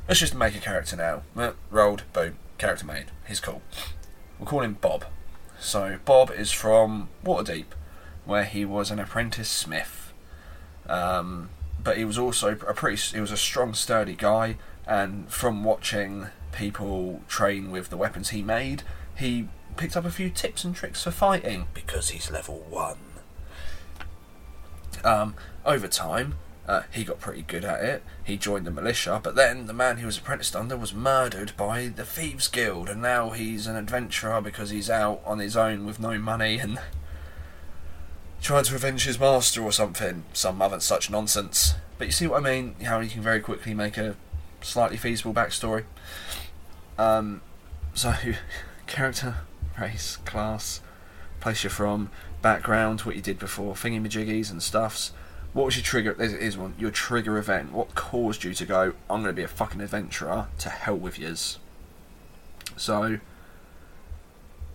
let's 0.09 0.20
just 0.20 0.35
make 0.35 0.56
a 0.56 0.61
character 0.61 0.96
now. 0.96 1.52
rolled, 1.70 2.04
boom, 2.12 2.37
character 2.56 2.87
made. 2.87 3.06
He's 3.28 3.40
cool. 3.40 3.61
We'll 4.38 4.46
call 4.46 4.62
him 4.62 4.78
Bob. 4.80 5.04
So 5.59 5.98
Bob 6.04 6.30
is 6.30 6.52
from 6.52 7.09
Waterdeep, 7.24 7.66
where 8.24 8.44
he 8.44 8.64
was 8.64 8.90
an 8.90 8.98
apprentice 8.98 9.48
smith. 9.48 10.12
Um, 10.88 11.50
but 11.82 11.98
he 11.98 12.04
was 12.04 12.18
also 12.18 12.52
a 12.52 12.74
pretty. 12.74 12.96
He 12.96 13.20
was 13.20 13.30
a 13.30 13.37
strong, 13.37 13.74
sturdy 13.74 14.14
guy, 14.14 14.56
and 14.87 15.30
from 15.30 15.64
watching 15.64 16.28
people 16.52 17.22
train 17.28 17.70
with 17.70 17.90
the 17.90 17.96
weapons 17.96 18.30
he 18.30 18.42
made, 18.42 18.82
he 19.18 19.48
picked 19.76 19.96
up 19.96 20.04
a 20.04 20.10
few 20.10 20.30
tips 20.30 20.64
and 20.64 20.74
tricks 20.74 21.02
for 21.02 21.10
fighting 21.10 21.66
because 21.74 22.10
he's 22.10 22.30
level 22.30 22.64
one. 22.68 22.98
Um, 25.04 25.34
over 25.64 25.88
time, 25.88 26.36
uh, 26.66 26.82
he 26.90 27.04
got 27.04 27.20
pretty 27.20 27.42
good 27.42 27.64
at 27.64 27.82
it. 27.82 28.02
He 28.24 28.36
joined 28.36 28.66
the 28.66 28.70
militia, 28.72 29.20
but 29.22 29.36
then 29.36 29.66
the 29.66 29.72
man 29.72 29.98
he 29.98 30.04
was 30.04 30.18
apprenticed 30.18 30.56
under 30.56 30.76
was 30.76 30.92
murdered 30.92 31.52
by 31.56 31.86
the 31.88 32.04
Thieves 32.04 32.48
Guild, 32.48 32.88
and 32.88 33.00
now 33.00 33.30
he's 33.30 33.66
an 33.66 33.76
adventurer 33.76 34.40
because 34.40 34.70
he's 34.70 34.90
out 34.90 35.22
on 35.24 35.38
his 35.38 35.56
own 35.56 35.86
with 35.86 36.00
no 36.00 36.18
money 36.18 36.58
and 36.58 36.78
trying 38.42 38.64
to 38.64 38.74
avenge 38.74 39.04
his 39.04 39.20
master 39.20 39.62
or 39.62 39.70
something. 39.70 40.24
Some 40.32 40.60
other 40.60 40.80
such 40.80 41.08
nonsense. 41.08 41.74
But 41.98 42.08
you 42.08 42.12
see 42.12 42.26
what 42.26 42.44
I 42.44 42.50
mean? 42.50 42.74
How 42.84 43.00
you 43.00 43.10
can 43.10 43.22
very 43.22 43.40
quickly 43.40 43.72
make 43.72 43.96
a 43.96 44.16
slightly 44.60 44.96
feasible 44.96 45.32
backstory. 45.32 45.84
Um, 46.98 47.42
so, 47.94 48.12
character, 48.86 49.36
race, 49.80 50.16
class, 50.24 50.80
place 51.40 51.64
you're 51.64 51.70
from, 51.70 52.10
background, 52.42 53.00
what 53.02 53.16
you 53.16 53.22
did 53.22 53.38
before, 53.38 53.74
thingy 53.74 54.00
majiggies 54.00 54.50
and 54.50 54.62
stuffs 54.62 55.12
what 55.56 55.64
was 55.64 55.76
your 55.76 55.84
trigger? 55.84 56.12
There's 56.12 56.58
one. 56.58 56.74
Your 56.78 56.90
trigger 56.90 57.38
event. 57.38 57.72
What 57.72 57.94
caused 57.94 58.44
you 58.44 58.52
to 58.52 58.66
go? 58.66 58.92
I'm 59.08 59.22
going 59.22 59.24
to 59.24 59.32
be 59.32 59.42
a 59.42 59.48
fucking 59.48 59.80
adventurer. 59.80 60.48
To 60.58 60.68
hell 60.68 60.98
with 60.98 61.18
yous. 61.18 61.58
So 62.76 63.20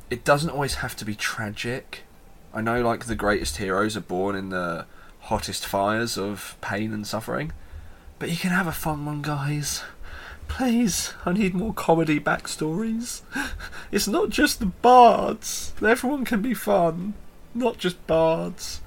it 0.10 0.24
doesn't 0.24 0.50
always 0.50 0.76
have 0.76 0.96
to 0.96 1.06
be 1.06 1.14
tragic. 1.14 2.02
I 2.52 2.62
know, 2.62 2.82
like 2.82 3.06
the 3.06 3.14
greatest 3.14 3.58
heroes 3.58 3.96
are 3.96 4.02
born 4.02 4.36
in 4.36 4.50
the 4.50 4.88
hottest 5.20 5.68
fires 5.68 6.18
of 6.18 6.58
pain 6.62 6.94
and 6.94 7.06
suffering, 7.06 7.52
but 8.18 8.32
you 8.32 8.38
can 8.38 8.50
have 8.50 8.66
a 8.66 8.72
fun 8.72 9.06
one, 9.06 9.22
guys. 9.22 9.84
Please, 10.52 11.14
I 11.26 11.32
need 11.32 11.56
more 11.56 11.74
comedy 11.74 12.20
backstories. 12.20 13.22
It's 13.90 14.08
not 14.08 14.30
just 14.30 14.60
the 14.60 14.66
bards. 14.68 15.74
Everyone 15.82 16.24
can 16.24 16.42
be 16.42 16.54
fun, 16.54 17.14
not 17.54 17.78
just 17.78 18.06
bards. 18.06 18.82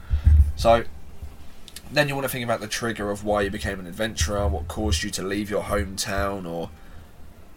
So 0.57 0.85
then 1.91 2.09
you 2.09 2.15
want 2.15 2.25
to 2.27 2.29
think 2.29 2.45
about 2.45 2.61
the 2.61 2.69
trigger 2.69 3.11
of 3.11 3.25
why 3.25 3.43
you 3.43 3.51
became 3.51 3.81
an 3.81 3.87
adventurer, 3.87 4.47
what 4.47 4.69
caused 4.69 5.03
you 5.03 5.11
to 5.11 5.23
leave 5.23 5.49
your 5.51 5.63
hometown, 5.63 6.47
or 6.47 6.69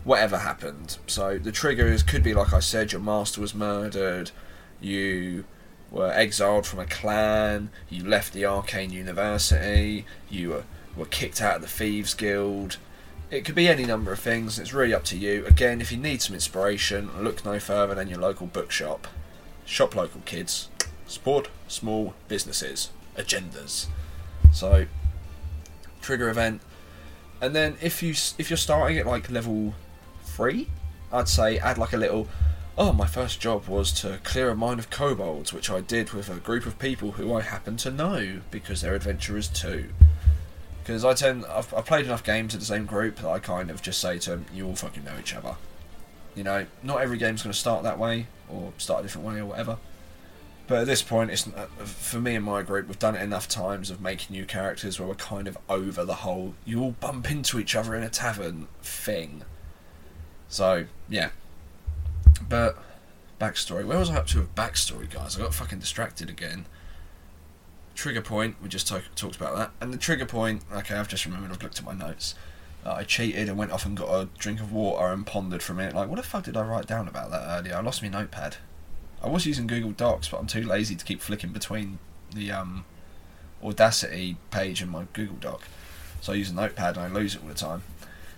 whatever 0.05 0.39
happened. 0.39 0.97
So 1.05 1.37
the 1.37 1.51
trigger 1.51 1.87
is 1.87 2.01
could 2.01 2.23
be 2.23 2.33
like 2.33 2.53
I 2.53 2.59
said, 2.59 2.93
your 2.93 3.01
master 3.01 3.41
was 3.41 3.53
murdered, 3.53 4.31
you 4.79 5.43
were 5.91 6.11
exiled 6.11 6.65
from 6.65 6.79
a 6.79 6.85
clan, 6.85 7.69
you 7.89 8.05
left 8.05 8.31
the 8.33 8.45
arcane 8.45 8.91
university, 8.91 10.05
you 10.29 10.49
were, 10.49 10.63
were 10.95 11.05
kicked 11.05 11.41
out 11.41 11.57
of 11.57 11.61
the 11.61 11.67
thieves 11.67 12.13
guild. 12.13 12.77
It 13.29 13.43
could 13.43 13.55
be 13.55 13.67
any 13.67 13.85
number 13.85 14.13
of 14.13 14.19
things. 14.19 14.57
It's 14.57 14.73
really 14.73 14.93
up 14.93 15.03
to 15.05 15.17
you. 15.17 15.45
Again, 15.45 15.81
if 15.81 15.91
you 15.91 15.97
need 15.97 16.21
some 16.21 16.33
inspiration, 16.33 17.09
look 17.21 17.43
no 17.43 17.59
further 17.59 17.93
than 17.93 18.07
your 18.07 18.19
local 18.19 18.47
bookshop. 18.47 19.05
shop 19.65 19.95
local 19.95 20.21
kids, 20.21 20.69
support 21.07 21.49
small 21.67 22.13
businesses, 22.29 22.89
agendas. 23.17 23.87
So, 24.53 24.85
trigger 26.01 26.29
event, 26.29 26.61
and 27.41 27.53
then 27.53 27.75
if 27.81 28.01
you 28.01 28.11
if 28.37 28.49
you're 28.49 28.55
starting 28.55 28.97
at 28.97 29.05
like 29.05 29.29
level 29.29 29.73
three, 30.23 30.69
I'd 31.11 31.27
say 31.27 31.57
add 31.59 31.77
like 31.77 31.91
a 31.91 31.97
little. 31.97 32.29
Oh, 32.77 32.93
my 32.93 33.07
first 33.07 33.41
job 33.41 33.67
was 33.67 33.91
to 34.01 34.19
clear 34.23 34.51
a 34.51 34.55
mine 34.55 34.79
of 34.79 34.89
kobolds, 34.89 35.51
which 35.51 35.69
I 35.69 35.81
did 35.81 36.11
with 36.11 36.29
a 36.29 36.35
group 36.35 36.65
of 36.65 36.79
people 36.79 37.13
who 37.13 37.33
I 37.33 37.41
happen 37.41 37.75
to 37.77 37.91
know 37.91 38.41
because 38.51 38.81
they're 38.81 38.95
adventurers 38.95 39.47
too. 39.49 39.89
Because 40.87 41.03
I 41.03 41.13
tend, 41.13 41.45
I've, 41.47 41.73
I've 41.73 41.85
played 41.85 42.05
enough 42.05 42.23
games 42.23 42.53
in 42.53 42.61
the 42.61 42.65
same 42.65 42.85
group 42.85 43.17
that 43.17 43.27
I 43.27 43.39
kind 43.39 43.69
of 43.69 43.81
just 43.81 43.99
say 43.99 44.19
to 44.19 44.29
them, 44.29 44.45
you 44.53 44.65
all 44.65 44.75
fucking 44.75 45.03
know 45.03 45.15
each 45.19 45.35
other. 45.35 45.57
You 46.33 46.45
know, 46.45 46.65
not 46.81 47.01
every 47.01 47.17
game's 47.17 47.43
going 47.43 47.51
to 47.51 47.59
start 47.59 47.83
that 47.83 47.99
way 47.99 48.27
or 48.47 48.71
start 48.77 49.01
a 49.01 49.03
different 49.03 49.27
way 49.27 49.39
or 49.39 49.45
whatever. 49.47 49.79
But 50.65 50.79
at 50.79 50.87
this 50.87 51.01
point, 51.01 51.29
it's 51.29 51.45
uh, 51.45 51.65
for 51.83 52.21
me 52.21 52.35
and 52.35 52.45
my 52.45 52.61
group. 52.61 52.87
We've 52.87 52.97
done 52.97 53.15
it 53.15 53.21
enough 53.21 53.49
times 53.49 53.89
of 53.89 53.99
making 53.99 54.33
new 54.33 54.45
characters 54.45 54.97
where 54.97 55.09
we're 55.09 55.15
kind 55.15 55.49
of 55.49 55.57
over 55.69 56.05
the 56.05 56.15
whole 56.15 56.55
"you 56.63 56.81
all 56.81 56.91
bump 56.91 57.29
into 57.31 57.59
each 57.59 57.75
other 57.75 57.93
in 57.93 58.03
a 58.03 58.09
tavern" 58.09 58.67
thing. 58.81 59.43
So 60.47 60.85
yeah. 61.09 61.29
But 62.47 62.77
backstory. 63.41 63.85
Where 63.85 63.99
was 63.99 64.09
I 64.09 64.17
up 64.17 64.27
to 64.27 64.39
with 64.39 64.55
backstory, 64.55 65.09
guys? 65.09 65.37
I 65.37 65.41
got 65.41 65.53
fucking 65.53 65.79
distracted 65.79 66.29
again. 66.29 66.65
Trigger 67.97 68.21
point. 68.21 68.57
We 68.61 68.69
just 68.69 68.87
talk, 68.87 69.03
talked 69.15 69.35
about 69.35 69.55
that. 69.55 69.71
And 69.81 69.91
the 69.91 69.97
trigger 69.97 70.27
point. 70.27 70.61
Okay, 70.71 70.93
I've 70.93 71.07
just 71.07 71.25
remembered. 71.25 71.49
I've 71.49 71.63
looked 71.63 71.79
at 71.79 71.83
my 71.83 71.93
notes. 71.93 72.35
Uh, 72.85 72.93
I 72.93 73.03
cheated 73.03 73.49
and 73.49 73.57
went 73.57 73.71
off 73.71 73.87
and 73.87 73.97
got 73.97 74.09
a 74.13 74.29
drink 74.37 74.59
of 74.59 74.71
water 74.71 75.11
and 75.11 75.25
pondered 75.25 75.63
for 75.63 75.73
a 75.73 75.75
minute. 75.75 75.95
Like, 75.95 76.07
what 76.07 76.17
the 76.17 76.23
fuck 76.23 76.43
did 76.43 76.55
I 76.55 76.61
write 76.61 76.85
down 76.85 77.07
about 77.07 77.31
that 77.31 77.41
earlier? 77.47 77.75
I 77.75 77.81
lost 77.81 78.03
my 78.03 78.07
notepad. 78.07 78.57
I 79.19 79.27
was 79.29 79.47
using 79.47 79.65
Google 79.65 79.93
Docs, 79.93 80.29
but 80.29 80.37
I'm 80.37 80.45
too 80.45 80.61
lazy 80.61 80.95
to 80.95 81.03
keep 81.03 81.21
flicking 81.21 81.49
between 81.49 81.97
the 82.35 82.51
um, 82.51 82.85
Audacity 83.63 84.37
page 84.51 84.79
and 84.83 84.91
my 84.91 85.07
Google 85.13 85.37
Doc. 85.37 85.63
So 86.21 86.33
I 86.33 86.35
use 86.35 86.51
a 86.51 86.53
notepad 86.53 86.97
and 86.97 87.05
I 87.07 87.09
lose 87.09 87.33
it 87.33 87.41
all 87.41 87.47
the 87.47 87.55
time. 87.55 87.81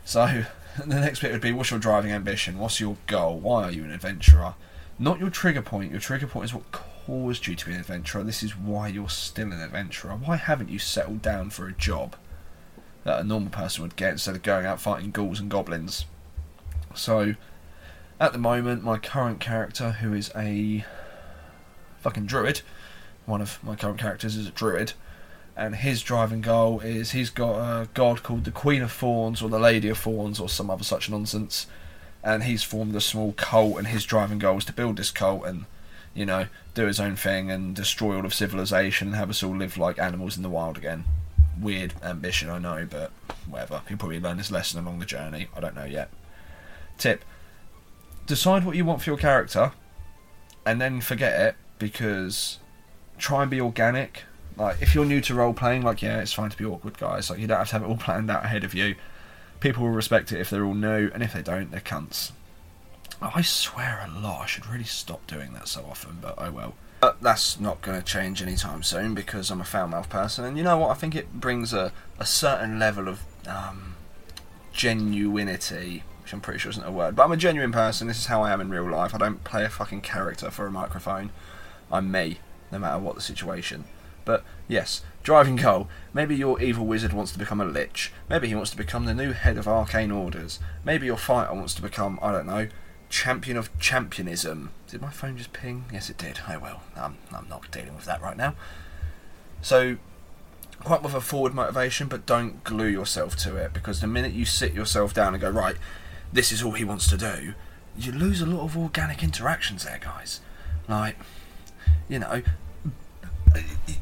So 0.06 0.46
the 0.78 1.02
next 1.02 1.20
bit 1.20 1.34
would 1.34 1.42
be 1.42 1.52
what's 1.52 1.72
your 1.72 1.82
driving 1.82 2.14
ambition? 2.14 2.60
What's 2.60 2.80
your 2.80 2.96
goal? 3.08 3.38
Why 3.38 3.66
are 3.66 3.72
you 3.72 3.84
an 3.84 3.92
adventurer? 3.92 4.54
Not 4.98 5.20
your 5.20 5.30
trigger 5.30 5.62
point. 5.62 5.92
Your 5.92 6.00
trigger 6.00 6.28
point 6.28 6.46
is 6.46 6.54
what 6.54 6.72
caused 7.10 7.44
due 7.44 7.56
to 7.56 7.66
be 7.66 7.74
an 7.74 7.80
adventurer. 7.80 8.24
This 8.24 8.44
is 8.44 8.56
why 8.56 8.88
you're 8.88 9.10
still 9.10 9.52
an 9.52 9.62
adventurer. 9.62 10.12
Why 10.12 10.36
haven't 10.36 10.70
you 10.70 10.78
settled 10.78 11.24
down 11.24 11.50
for 11.50 11.68
a 11.68 11.74
job 11.74 12.16
that 13.04 13.20
a 13.20 13.24
normal 13.24 13.50
person 13.50 13.82
would 13.82 13.96
get 13.96 14.12
instead 14.12 14.36
of 14.36 14.44
going 14.44 14.68
out 14.68 14.80
fighting 14.80 15.10
ghouls 15.10 15.40
and 15.40 15.50
goblins? 15.50 16.06
So, 16.94 17.34
at 18.20 18.32
the 18.32 18.38
moment, 18.38 18.84
my 18.84 19.00
current 19.00 19.40
character, 19.40 19.94
who 19.94 20.14
is 20.14 20.32
a 20.36 20.86
fucking 22.02 22.28
druid, 22.28 22.62
one 23.26 23.42
of 23.42 23.58
my 23.64 23.76
current 23.76 24.00
characters 24.00 24.36
is 24.36 24.46
a 24.46 24.52
druid, 24.52 24.94
and 25.58 25.78
his 25.78 26.04
driving 26.04 26.42
goal 26.42 26.80
is 26.82 27.12
he's 27.12 27.32
got 27.32 27.56
a 27.56 27.90
god 27.96 28.22
called 28.22 28.44
the 28.44 28.52
Queen 28.52 28.84
of 28.84 28.92
Thorns 28.92 29.42
or 29.42 29.50
the 29.50 29.58
Lady 29.58 29.90
of 29.90 29.98
Thorns 29.98 30.40
or 30.40 30.48
some 30.48 30.70
other 30.70 30.84
such 30.84 31.10
nonsense, 31.10 31.66
and 32.24 32.44
he's 32.44 32.62
formed 32.62 32.96
a 32.96 33.02
small 33.02 33.34
cult, 33.34 33.80
and 33.80 33.88
his 33.88 34.06
driving 34.06 34.38
goal 34.38 34.60
is 34.60 34.66
to 34.66 34.74
build 34.74 34.98
this 34.98 35.10
cult 35.10 35.44
and, 35.46 35.66
you 36.20 36.26
know, 36.26 36.48
do 36.74 36.86
his 36.86 37.00
own 37.00 37.16
thing 37.16 37.50
and 37.50 37.74
destroy 37.74 38.18
all 38.18 38.26
of 38.26 38.34
civilization 38.34 39.08
and 39.08 39.16
have 39.16 39.30
us 39.30 39.42
all 39.42 39.56
live 39.56 39.78
like 39.78 39.98
animals 39.98 40.36
in 40.36 40.44
the 40.44 40.50
wild 40.50 40.78
again. 40.78 41.06
Weird 41.60 41.94
ambition, 42.04 42.50
I 42.50 42.60
know, 42.60 42.86
but 42.90 43.12
whatever. 43.48 43.82
He'll 43.88 43.98
probably 43.98 44.20
learn 44.20 44.38
his 44.38 44.52
lesson 44.52 44.80
along 44.80 45.00
the 45.00 45.06
journey. 45.06 45.48
I 45.56 45.62
don't 45.62 45.76
know 45.76 45.86
yet. 45.86 46.10
Tip 46.98 47.24
decide 48.30 48.64
what 48.64 48.76
you 48.76 48.86
want 48.86 49.02
for 49.02 49.10
your 49.10 49.18
character 49.18 49.72
and 50.64 50.80
then 50.80 51.02
forget 51.02 51.42
it 51.42 51.56
because 51.80 52.60
try 53.18 53.42
and 53.42 53.50
be 53.50 53.60
organic. 53.60 54.24
Like 54.56 54.82
if 54.82 54.94
you're 54.94 55.06
new 55.06 55.20
to 55.22 55.34
role 55.34 55.54
playing, 55.54 55.82
like 55.82 56.02
yeah, 56.02 56.20
it's 56.20 56.34
fine 56.34 56.50
to 56.52 56.58
be 56.58 56.66
awkward, 56.66 56.98
guys. 56.98 57.30
Like 57.30 57.40
you 57.40 57.48
don't 57.48 57.58
have 57.58 57.70
to 57.70 57.74
have 57.74 57.84
it 57.84 57.88
all 57.88 57.98
planned 58.06 58.30
out 58.30 58.46
ahead 58.46 58.64
of 58.64 58.74
you. 58.74 58.96
People 59.60 59.84
will 59.84 59.92
respect 59.92 60.32
it 60.32 60.40
if 60.40 60.50
they're 60.50 60.64
all 60.64 60.74
new, 60.74 61.10
and 61.14 61.24
if 61.24 61.34
they 61.34 61.42
don't, 61.42 61.72
they're 61.72 61.82
cunts. 61.82 62.32
I 63.22 63.42
swear 63.42 64.06
a 64.06 64.20
lot. 64.20 64.44
I 64.44 64.46
should 64.46 64.68
really 64.68 64.86
stop 64.86 65.26
doing 65.28 65.54
that 65.54 65.68
so 65.68 65.86
often, 65.90 66.20
but 66.22 66.36
oh 66.38 66.52
well. 66.52 66.76
But 67.02 67.22
that's 67.22 67.60
not 67.60 67.82
going 67.82 67.98
to 67.98 68.06
change 68.06 68.42
anytime 68.42 68.84
soon 68.84 69.14
because 69.14 69.52
I'm 69.52 69.62
a 69.62 69.66
foul 69.66 69.88
mouth 69.88 70.10
person, 70.10 70.46
and 70.46 70.58
you 70.58 70.64
know 70.64 70.78
what? 70.78 70.90
I 70.90 70.96
think 70.96 71.16
it 71.16 71.34
brings 71.34 71.74
a, 71.74 71.94
a 72.18 72.26
certain 72.26 72.78
level 72.78 73.08
of 73.08 73.22
um, 73.48 73.96
genuinity, 74.74 76.02
which 76.24 76.34
I'm 76.34 76.42
pretty 76.42 76.60
sure 76.60 76.72
isn't 76.72 76.84
a 76.84 76.92
word, 76.92 77.16
but 77.16 77.24
I'm 77.24 77.32
a 77.32 77.38
genuine 77.38 77.72
person. 77.72 78.08
This 78.08 78.20
is 78.20 78.26
how 78.26 78.42
I 78.42 78.52
am 78.52 78.62
in 78.62 78.70
real 78.70 78.90
life. 78.90 79.16
I 79.16 79.18
don't 79.18 79.44
play 79.44 79.64
a 79.64 79.70
fucking 79.70 80.02
character 80.02 80.52
for 80.52 80.66
a 80.66 80.72
microphone. 80.72 81.32
I'm 81.92 82.12
me, 82.12 82.40
no 82.72 82.80
matter 82.80 83.00
what 83.00 83.16
the 83.16 83.22
situation. 83.22 83.86
But 84.26 84.44
yes, 84.68 85.02
driving 85.24 85.56
goal. 85.56 85.88
Maybe 86.14 86.36
your 86.36 86.62
evil 86.62 86.86
wizard 86.86 87.14
wants 87.14 87.32
to 87.32 87.40
become 87.40 87.60
a 87.60 87.66
lich. 87.66 88.12
Maybe 88.30 88.48
he 88.48 88.56
wants 88.56 88.72
to 88.72 88.78
become 88.78 89.06
the 89.06 89.14
new 89.14 89.32
head 89.32 89.58
of 89.58 89.68
arcane 89.68 90.12
orders. 90.12 90.60
Maybe 90.86 91.06
your 91.06 91.18
fighter 91.18 91.54
wants 91.54 91.74
to 91.76 91.82
become, 91.82 92.20
I 92.22 92.32
don't 92.32 92.46
know, 92.46 92.68
champion 93.10 93.58
of 93.58 93.78
championism. 93.80 94.72
Did 94.88 95.02
my 95.02 95.10
phone 95.10 95.38
just 95.38 95.54
ping? 95.54 95.86
Yes, 95.92 96.10
it 96.10 96.18
did. 96.18 96.40
Well, 96.48 96.84
I'm, 96.96 97.18
I'm 97.34 97.48
not 97.50 97.70
dealing 97.72 97.96
with 97.96 98.06
that 98.06 98.22
right 98.22 98.38
now. 98.38 98.56
So, 99.62 99.98
quite 100.84 101.04
with 101.04 101.14
a 101.14 101.22
forward 101.22 101.54
motivation, 101.54 102.08
but 102.08 102.26
don't 102.26 102.64
glue 102.64 102.88
yourself 102.88 103.36
to 103.38 103.56
it 103.58 103.74
because 103.74 104.02
the 104.02 104.08
minute 104.08 104.34
you 104.34 104.46
sit 104.46 104.74
yourself 104.74 105.14
down 105.14 105.34
and 105.34 105.42
go, 105.42 105.50
right, 105.50 105.76
this 106.32 106.52
is 106.52 106.64
all 106.64 106.72
he 106.72 106.84
wants 106.84 107.08
to 107.10 107.18
do, 107.18 107.54
you 107.98 108.12
lose 108.12 108.42
a 108.42 108.46
lot 108.46 108.64
of 108.64 108.78
organic 108.78 109.24
interactions 109.24 109.84
there, 109.84 110.00
guys. 110.02 110.40
Like, 110.88 111.18
you 112.08 112.20
know, 112.20 112.42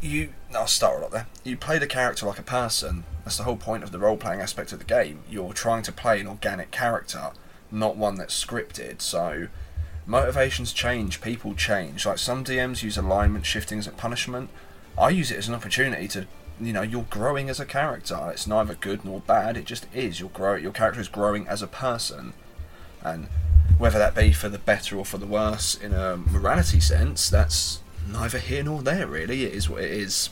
you. 0.02 0.34
I'll 0.54 0.68
start 0.68 1.02
right 1.02 1.12
there. 1.12 1.28
You 1.44 1.58
play 1.58 1.78
the 1.78 1.88
character 1.88 2.26
like 2.26 2.40
a 2.40 2.44
person. 2.44 3.04
That's 3.24 3.38
the 3.38 3.44
whole 3.44 3.58
point 3.58 3.84
of 3.84 3.92
the 3.92 4.00
role 4.00 4.18
playing 4.18 4.40
aspect 4.40 4.72
of 4.72 4.80
the 4.80 4.86
game. 4.86 5.22
You're 5.30 5.54
trying 5.54 5.84
to 5.84 5.92
play 5.92 6.20
an 6.20 6.28
organic 6.28 6.72
character, 6.72 7.32
not 7.72 7.98
one 7.98 8.16
that's 8.16 8.46
scripted. 8.46 9.02
So, 9.02 9.48
motivations 10.06 10.74
change, 10.74 11.22
people 11.22 11.54
change. 11.54 12.06
Like 12.06 12.18
some 12.18 12.44
DMs 12.44 12.84
use 12.84 12.98
alignment 12.98 13.46
shifting 13.46 13.80
as 13.80 13.88
a 13.88 13.92
punishment. 13.92 14.50
I 14.98 15.10
use 15.10 15.32
it 15.32 15.38
as 15.38 15.48
an 15.48 15.54
opportunity 15.54 16.08
to, 16.10 16.28
you 16.60 16.74
know, 16.74 16.82
you're 16.82 17.06
growing 17.10 17.50
as 17.50 17.60
a 17.60 17.66
character. 17.66 18.30
It's 18.32 18.48
neither 18.48 18.74
good 18.74 19.06
nor 19.06 19.20
bad. 19.22 19.58
It 19.58 19.66
just 19.66 19.86
is. 19.94 20.20
You're 20.20 20.30
grow. 20.30 20.56
Your 20.56 20.72
character 20.72 21.02
is 21.02 21.08
growing 21.08 21.48
as 21.48 21.62
a 21.62 21.68
person, 21.68 22.34
and 23.04 23.28
whether 23.78 24.00
that 24.00 24.16
be 24.16 24.32
for 24.32 24.50
the 24.50 24.58
better 24.58 24.98
or 24.98 25.06
for 25.06 25.18
the 25.18 25.28
worse 25.28 25.76
in 25.76 25.94
a 25.94 26.18
morality 26.18 26.80
sense, 26.80 27.30
that's 27.30 27.82
neither 28.08 28.40
here 28.40 28.64
nor 28.64 28.82
there. 28.82 29.06
Really, 29.06 29.44
it 29.44 29.54
is 29.54 29.70
what 29.70 29.84
it 29.84 29.92
is. 29.92 30.30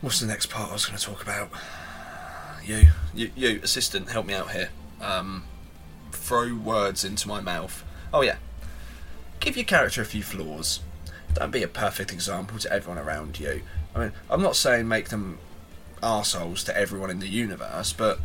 What's 0.00 0.20
the 0.20 0.26
next 0.26 0.46
part 0.46 0.70
I 0.70 0.72
was 0.72 0.86
going 0.86 0.98
to 0.98 1.04
talk 1.04 1.22
about? 1.22 1.50
You, 2.64 2.88
you, 3.14 3.30
you, 3.36 3.60
assistant, 3.62 4.10
help 4.10 4.26
me 4.26 4.34
out 4.34 4.50
here. 4.50 4.70
Um, 5.00 5.44
throw 6.12 6.54
words 6.54 7.04
into 7.04 7.28
my 7.28 7.40
mouth. 7.40 7.84
Oh 8.12 8.22
yeah, 8.22 8.36
give 9.40 9.56
your 9.56 9.64
character 9.64 10.02
a 10.02 10.06
few 10.06 10.22
flaws. 10.22 10.80
Don't 11.34 11.50
be 11.50 11.62
a 11.62 11.68
perfect 11.68 12.12
example 12.12 12.58
to 12.58 12.72
everyone 12.72 12.98
around 12.98 13.38
you. 13.38 13.62
I 13.94 13.98
mean, 13.98 14.12
I'm 14.30 14.42
not 14.42 14.56
saying 14.56 14.88
make 14.88 15.10
them 15.10 15.38
arseholes 16.02 16.64
to 16.64 16.76
everyone 16.76 17.10
in 17.10 17.20
the 17.20 17.28
universe, 17.28 17.92
but 17.92 18.20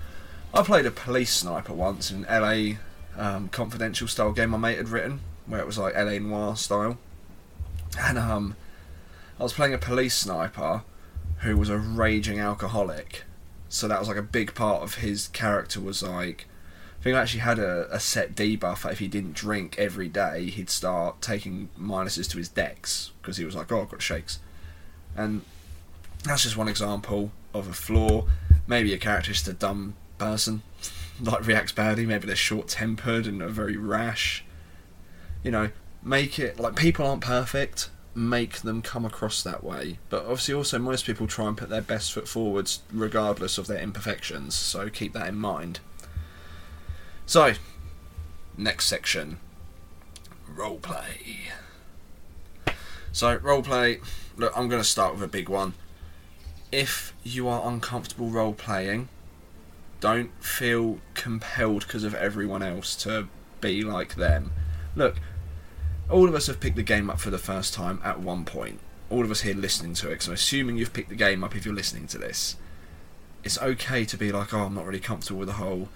I 0.54 0.64
played 0.64 0.86
a 0.86 0.92
police 0.92 1.34
sniper 1.34 1.74
once 1.74 2.12
in 2.12 2.24
LA 2.24 2.78
um, 3.18 3.50
confidential 3.50 4.08
style 4.08 4.32
game 4.32 4.52
my 4.52 4.58
mate 4.58 4.78
had 4.78 4.90
written, 4.90 5.22
where 5.46 5.60
it 5.60 5.66
was 5.68 5.78
like 5.78 5.96
LA 5.96 6.20
noir 6.20 6.56
style, 6.56 6.98
and 8.00 8.18
um, 8.18 8.56
I 9.40 9.44
was 9.44 9.54
playing 9.54 9.74
a 9.74 9.78
police 9.78 10.16
sniper 10.16 10.84
who 11.40 11.58
was 11.58 11.70
a 11.70 11.78
raging 11.78 12.40
alcoholic. 12.40 13.24
So 13.70 13.88
that 13.88 14.00
was 14.00 14.08
like 14.08 14.18
a 14.18 14.24
big 14.24 14.54
part 14.54 14.84
of 14.84 14.96
his 14.96 15.30
character 15.30 15.80
was 15.80 16.04
like 16.04 16.46
I 17.02 17.04
think 17.04 17.16
he 17.16 17.20
actually 17.20 17.40
had 17.40 17.58
a, 17.58 17.88
a 17.92 18.00
set 18.00 18.36
debuff 18.36 18.84
that 18.84 18.92
if 18.92 19.00
he 19.00 19.08
didn't 19.08 19.34
drink 19.34 19.76
every 19.80 20.08
day, 20.08 20.46
he'd 20.46 20.70
start 20.70 21.20
taking 21.20 21.70
minuses 21.76 22.30
to 22.30 22.38
his 22.38 22.48
dex 22.48 23.10
because 23.20 23.38
he 23.38 23.44
was 23.44 23.56
like, 23.56 23.72
"Oh, 23.72 23.82
I've 23.82 23.90
got 23.90 24.04
shakes," 24.04 24.38
and 25.16 25.42
that's 26.24 26.44
just 26.44 26.56
one 26.56 26.68
example 26.68 27.32
of 27.56 27.68
a 27.68 27.74
flaw. 27.74 28.28
Maybe 28.68 28.94
a 28.94 29.00
character 29.00 29.32
is 29.32 29.48
a 29.48 29.54
dumb 29.54 29.96
person, 30.20 30.62
like 31.20 31.48
reacts 31.48 31.72
badly. 31.72 32.06
Maybe 32.06 32.28
they're 32.28 32.36
short-tempered 32.36 33.26
and 33.26 33.42
are 33.42 33.50
very 33.50 33.78
rash. 33.78 34.46
You 35.42 35.50
know, 35.50 35.72
make 36.04 36.38
it 36.38 36.60
like 36.60 36.76
people 36.76 37.08
aren't 37.08 37.24
perfect. 37.24 37.90
Make 38.14 38.58
them 38.58 38.84
come 38.84 39.06
across 39.06 39.42
that 39.42 39.64
way. 39.64 39.98
But 40.12 40.26
obviously, 40.26 40.54
also 40.54 40.78
most 40.78 41.08
people 41.08 41.26
try 41.26 41.48
and 41.48 41.58
put 41.58 41.70
their 41.70 41.82
best 41.82 42.14
foot 42.14 42.28
forwards, 42.28 42.84
regardless 42.94 43.58
of 43.58 43.66
their 43.66 43.80
imperfections. 43.80 44.54
So 44.54 44.88
keep 44.88 45.14
that 45.14 45.28
in 45.28 45.38
mind. 45.38 45.80
So, 47.32 47.54
next 48.58 48.88
section 48.88 49.38
roleplay. 50.54 51.38
So, 53.14 53.38
roleplay. 53.38 54.02
Look, 54.36 54.52
I'm 54.54 54.68
going 54.68 54.82
to 54.82 54.88
start 54.90 55.14
with 55.14 55.24
a 55.24 55.30
big 55.30 55.48
one. 55.48 55.74
If 56.74 57.14
you 57.24 57.48
are 57.48 57.66
uncomfortable 57.66 58.28
role 58.28 58.52
playing, 58.52 59.08
don't 60.02 60.32
feel 60.44 61.00
compelled 61.14 61.88
because 61.88 62.04
of 62.04 62.14
everyone 62.16 62.62
else 62.62 62.98
to 63.04 63.30
be 63.62 63.82
like 63.82 64.16
them. 64.16 64.52
Look, 64.94 65.16
all 66.10 66.28
of 66.28 66.36
us 66.36 66.48
have 66.48 66.60
picked 66.60 66.76
the 66.76 66.84
game 66.84 67.10
up 67.10 67.22
for 67.22 67.30
the 67.30 67.38
first 67.38 67.74
time 67.74 68.02
at 68.04 68.20
one 68.20 68.44
point. 68.44 68.82
All 69.10 69.24
of 69.24 69.32
us 69.32 69.40
here 69.40 69.56
listening 69.56 69.94
to 69.94 70.12
it, 70.12 70.22
so 70.22 70.32
I'm 70.32 70.36
assuming 70.36 70.76
you've 70.76 70.92
picked 70.92 71.08
the 71.08 71.16
game 71.16 71.46
up 71.46 71.56
if 71.56 71.64
you're 71.64 71.74
listening 71.74 72.08
to 72.08 72.18
this, 72.18 72.58
it's 73.46 73.58
okay 73.62 74.04
to 74.04 74.18
be 74.18 74.34
like, 74.34 74.54
oh, 74.54 74.66
I'm 74.66 74.76
not 74.76 74.86
really 74.86 75.00
comfortable 75.00 75.40
with 75.40 75.48
the 75.48 75.54
whole 75.54 75.88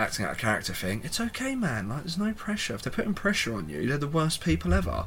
acting 0.00 0.24
out 0.24 0.32
a 0.32 0.36
character 0.36 0.72
thing. 0.72 1.02
It's 1.04 1.20
okay, 1.20 1.54
man. 1.54 1.88
Like, 1.88 2.00
there's 2.00 2.18
no 2.18 2.32
pressure. 2.32 2.74
If 2.74 2.82
they're 2.82 2.92
putting 2.92 3.14
pressure 3.14 3.54
on 3.54 3.68
you, 3.68 3.86
they're 3.86 3.98
the 3.98 4.08
worst 4.08 4.40
people 4.40 4.72
ever. 4.72 5.04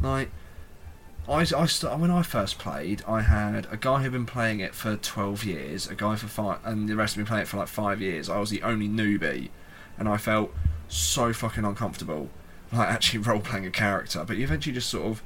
Like, 0.00 0.30
I, 1.28 1.40
I 1.40 1.66
st- 1.66 1.98
when 1.98 2.10
I 2.10 2.22
first 2.22 2.58
played, 2.58 3.02
I 3.08 3.22
had 3.22 3.66
a 3.70 3.76
guy 3.76 4.02
who'd 4.02 4.12
been 4.12 4.26
playing 4.26 4.60
it 4.60 4.74
for 4.74 4.96
12 4.96 5.44
years, 5.44 5.88
a 5.88 5.94
guy 5.94 6.16
for 6.16 6.28
five, 6.28 6.58
and 6.64 6.88
the 6.88 6.94
rest 6.94 7.14
had 7.14 7.20
been 7.20 7.26
playing 7.26 7.42
it 7.42 7.48
for 7.48 7.56
like 7.56 7.68
five 7.68 8.00
years. 8.00 8.28
I 8.28 8.38
was 8.38 8.50
the 8.50 8.62
only 8.62 8.88
newbie, 8.88 9.48
and 9.98 10.08
I 10.08 10.18
felt 10.18 10.54
so 10.88 11.32
fucking 11.32 11.64
uncomfortable, 11.64 12.28
like 12.72 12.88
actually 12.88 13.18
role 13.20 13.40
playing 13.40 13.66
a 13.66 13.70
character. 13.70 14.22
But 14.24 14.36
you 14.36 14.44
eventually 14.44 14.74
just 14.74 14.90
sort 14.90 15.06
of 15.06 15.22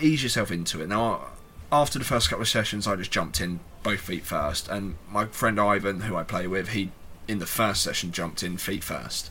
ease 0.00 0.22
yourself 0.22 0.50
into 0.50 0.80
it. 0.80 0.88
Now, 0.88 1.32
after 1.70 1.98
the 1.98 2.04
first 2.04 2.30
couple 2.30 2.42
of 2.42 2.48
sessions, 2.48 2.86
I 2.86 2.96
just 2.96 3.10
jumped 3.10 3.40
in 3.40 3.60
both 3.82 4.00
feet 4.00 4.24
first, 4.24 4.68
and 4.68 4.96
my 5.10 5.26
friend 5.26 5.60
Ivan, 5.60 6.02
who 6.02 6.16
I 6.16 6.22
play 6.22 6.46
with, 6.46 6.68
he 6.68 6.92
in 7.28 7.38
the 7.38 7.46
first 7.46 7.82
session 7.82 8.12
jumped 8.12 8.42
in 8.42 8.56
feet 8.58 8.84
first. 8.84 9.30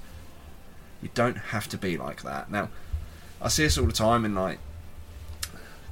You 1.02 1.10
don't 1.14 1.38
have 1.38 1.68
to 1.70 1.78
be 1.78 1.98
like 1.98 2.24
that. 2.24 2.52
Now, 2.52 2.70
I 3.42 3.48
see 3.48 3.64
this 3.64 3.78
all 3.78 3.86
the 3.86 3.92
time 3.92 4.24
in 4.26 4.36
like 4.36 4.60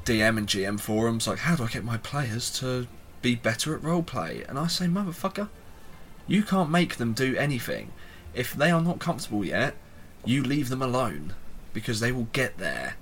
DM 0.05 0.37
and 0.37 0.47
GM 0.47 0.79
forums, 0.79 1.27
like, 1.27 1.39
how 1.39 1.55
do 1.55 1.63
I 1.63 1.67
get 1.67 1.83
my 1.83 1.97
players 1.97 2.49
to 2.59 2.87
be 3.21 3.35
better 3.35 3.75
at 3.75 3.81
roleplay? 3.81 4.47
And 4.47 4.57
I 4.57 4.67
say, 4.67 4.85
motherfucker, 4.85 5.49
you 6.27 6.43
can't 6.43 6.71
make 6.71 6.95
them 6.95 7.13
do 7.13 7.35
anything. 7.35 7.91
If 8.33 8.53
they 8.53 8.71
are 8.71 8.81
not 8.81 8.99
comfortable 8.99 9.45
yet, 9.45 9.75
you 10.25 10.43
leave 10.43 10.69
them 10.69 10.81
alone 10.81 11.33
because 11.73 11.99
they 11.99 12.11
will 12.11 12.27
get 12.33 12.57
there 12.57 12.95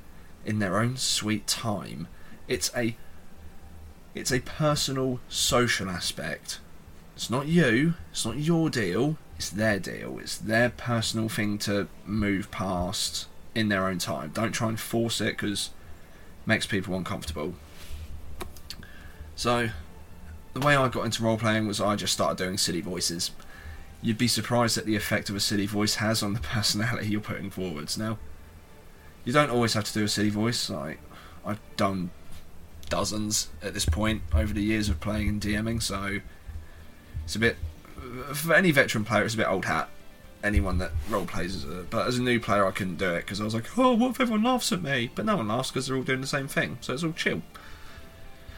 in 0.45 0.59
their 0.59 0.79
own 0.79 0.97
sweet 0.97 1.47
time. 1.47 2.07
It's 2.47 2.71
a 2.75 2.95
it's 4.15 4.31
a 4.31 4.39
personal 4.39 5.19
social 5.29 5.89
aspect. 5.89 6.59
It's 7.17 7.31
not 7.31 7.47
you, 7.47 7.95
it's 8.11 8.27
not 8.27 8.37
your 8.37 8.69
deal, 8.69 9.17
it's 9.37 9.49
their 9.49 9.79
deal. 9.79 10.19
It's 10.19 10.37
their 10.37 10.69
personal 10.69 11.29
thing 11.29 11.57
to 11.59 11.87
move 12.05 12.51
past 12.51 13.25
in 13.55 13.69
their 13.69 13.87
own 13.87 13.97
time. 13.97 14.29
Don't 14.35 14.51
try 14.51 14.69
and 14.69 14.79
force 14.79 15.19
it 15.19 15.35
because 15.35 15.71
it 16.43 16.47
makes 16.47 16.67
people 16.67 16.95
uncomfortable. 16.95 17.55
So, 19.35 19.69
the 20.53 20.59
way 20.59 20.75
I 20.75 20.89
got 20.89 21.05
into 21.05 21.23
role 21.23 21.39
playing 21.39 21.65
was 21.65 21.81
I 21.81 21.95
just 21.95 22.13
started 22.13 22.37
doing 22.37 22.55
silly 22.55 22.81
voices. 22.81 23.31
You'd 24.03 24.19
be 24.19 24.27
surprised 24.27 24.77
at 24.77 24.85
the 24.85 24.95
effect 24.95 25.31
of 25.31 25.35
a 25.35 25.39
silly 25.39 25.65
voice 25.65 25.95
has 25.95 26.21
on 26.21 26.33
the 26.33 26.39
personality 26.55 27.07
you're 27.07 27.19
putting 27.19 27.49
forwards. 27.49 27.97
Now, 27.97 28.19
you 29.25 29.33
don't 29.33 29.49
always 29.49 29.73
have 29.73 29.85
to 29.85 29.93
do 29.93 30.03
a 30.03 30.07
silly 30.07 30.29
voice. 30.29 30.69
Like 30.69 30.99
I've 31.43 31.61
done 31.77 32.11
dozens 32.89 33.47
at 33.63 33.73
this 33.73 33.85
point 33.85 34.21
over 34.35 34.53
the 34.53 34.61
years 34.61 34.87
of 34.87 34.99
playing 34.99 35.29
and 35.29 35.41
DMing, 35.41 35.81
so 35.81 36.19
it's 37.27 37.35
a 37.35 37.39
bit 37.39 37.57
for 38.33 38.53
any 38.53 38.71
veteran 38.71 39.03
player, 39.03 39.25
it's 39.25 39.33
a 39.33 39.37
bit 39.37 39.49
old 39.49 39.65
hat. 39.65 39.89
Anyone 40.41 40.77
that 40.77 40.91
role 41.09 41.25
plays 41.25 41.57
as 41.57 41.65
a, 41.65 41.83
but 41.89 42.07
as 42.07 42.17
a 42.17 42.21
new 42.21 42.39
player, 42.39 42.65
I 42.65 42.71
couldn't 42.71 42.95
do 42.95 43.13
it 43.15 43.25
because 43.25 43.41
I 43.41 43.43
was 43.43 43.53
like, 43.53 43.77
oh, 43.77 43.95
what 43.95 44.11
if 44.11 44.21
everyone 44.21 44.43
laughs 44.43 44.71
at 44.71 44.81
me? 44.81 45.11
But 45.13 45.25
no 45.25 45.35
one 45.35 45.49
laughs 45.49 45.69
because 45.69 45.87
they're 45.87 45.97
all 45.97 46.03
doing 46.03 46.21
the 46.21 46.27
same 46.27 46.47
thing, 46.47 46.77
so 46.79 46.93
it's 46.93 47.03
all 47.03 47.11
chill. 47.11 47.41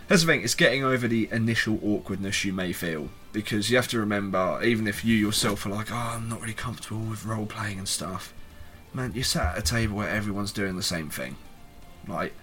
That's 0.08 0.22
the 0.22 0.28
thing, 0.28 0.44
it's 0.44 0.54
getting 0.54 0.84
over 0.84 1.08
the 1.08 1.30
initial 1.32 1.80
awkwardness 1.84 2.46
you 2.46 2.54
may 2.54 2.74
feel 2.74 3.10
because 3.32 3.72
you 3.72 3.78
have 3.78 3.88
to 3.88 3.98
remember, 4.00 4.62
even 4.64 4.88
if 4.88 5.04
you 5.04 5.16
yourself 5.16 5.66
are 5.66 5.70
like, 5.70 5.92
oh, 5.92 5.96
I'm 5.96 6.30
not 6.30 6.42
really 6.42 6.54
comfortable 6.54 7.02
with 7.02 7.26
role 7.26 7.48
playing 7.48 7.80
and 7.80 7.88
stuff, 7.88 8.36
man, 8.94 9.14
you're 9.16 9.24
sat 9.24 9.56
at 9.56 9.58
a 9.58 9.64
table 9.64 9.98
where 9.98 10.10
everyone's 10.10 10.52
doing 10.52 10.76
the 10.76 10.84
same 10.84 11.10
thing. 11.10 11.38
Like, 12.08 12.34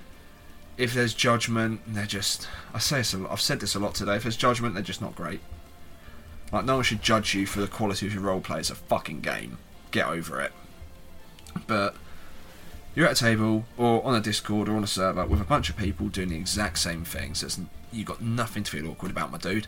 if 0.76 0.92
there's 0.92 1.14
judgment, 1.14 1.82
they're 1.86 2.04
just. 2.04 2.48
I 2.74 2.80
say 2.80 2.98
this 2.98 3.14
a 3.14 3.18
lot, 3.18 3.30
I've 3.30 3.40
said 3.40 3.60
this 3.60 3.76
a 3.76 3.78
lot 3.78 3.94
today. 3.94 4.16
If 4.16 4.24
there's 4.24 4.36
judgment, 4.36 4.74
they're 4.74 4.82
just 4.82 5.00
not 5.00 5.14
great. 5.14 5.40
Like, 6.52 6.64
no 6.64 6.76
one 6.76 6.85
should 6.85 7.02
judge 7.02 7.35
you 7.35 7.46
for 7.46 7.61
the 7.61 7.66
quality 7.66 8.06
of 8.06 8.14
your 8.14 8.22
role 8.22 8.40
play. 8.40 8.61
It's 8.61 8.70
a 8.70 8.74
fucking 8.74 9.20
game. 9.20 9.59
Get 9.90 10.06
over 10.06 10.40
it. 10.40 10.52
But 11.66 11.96
you're 12.94 13.06
at 13.06 13.12
a 13.12 13.24
table 13.24 13.64
or 13.76 14.04
on 14.04 14.14
a 14.14 14.20
Discord 14.20 14.68
or 14.68 14.76
on 14.76 14.85
a 14.85 14.88
server 14.88 15.26
with 15.26 15.40
a 15.40 15.44
bunch 15.44 15.68
of 15.68 15.76
people 15.76 16.09
doing 16.09 16.28
the 16.28 16.37
exact 16.37 16.78
same 16.78 17.04
thing. 17.04 17.35
So 17.35 17.48
you've 17.92 18.06
got 18.06 18.22
nothing 18.22 18.62
to 18.64 18.70
feel 18.70 18.88
awkward 18.88 19.11
about, 19.11 19.30
my 19.30 19.38
dude. 19.38 19.66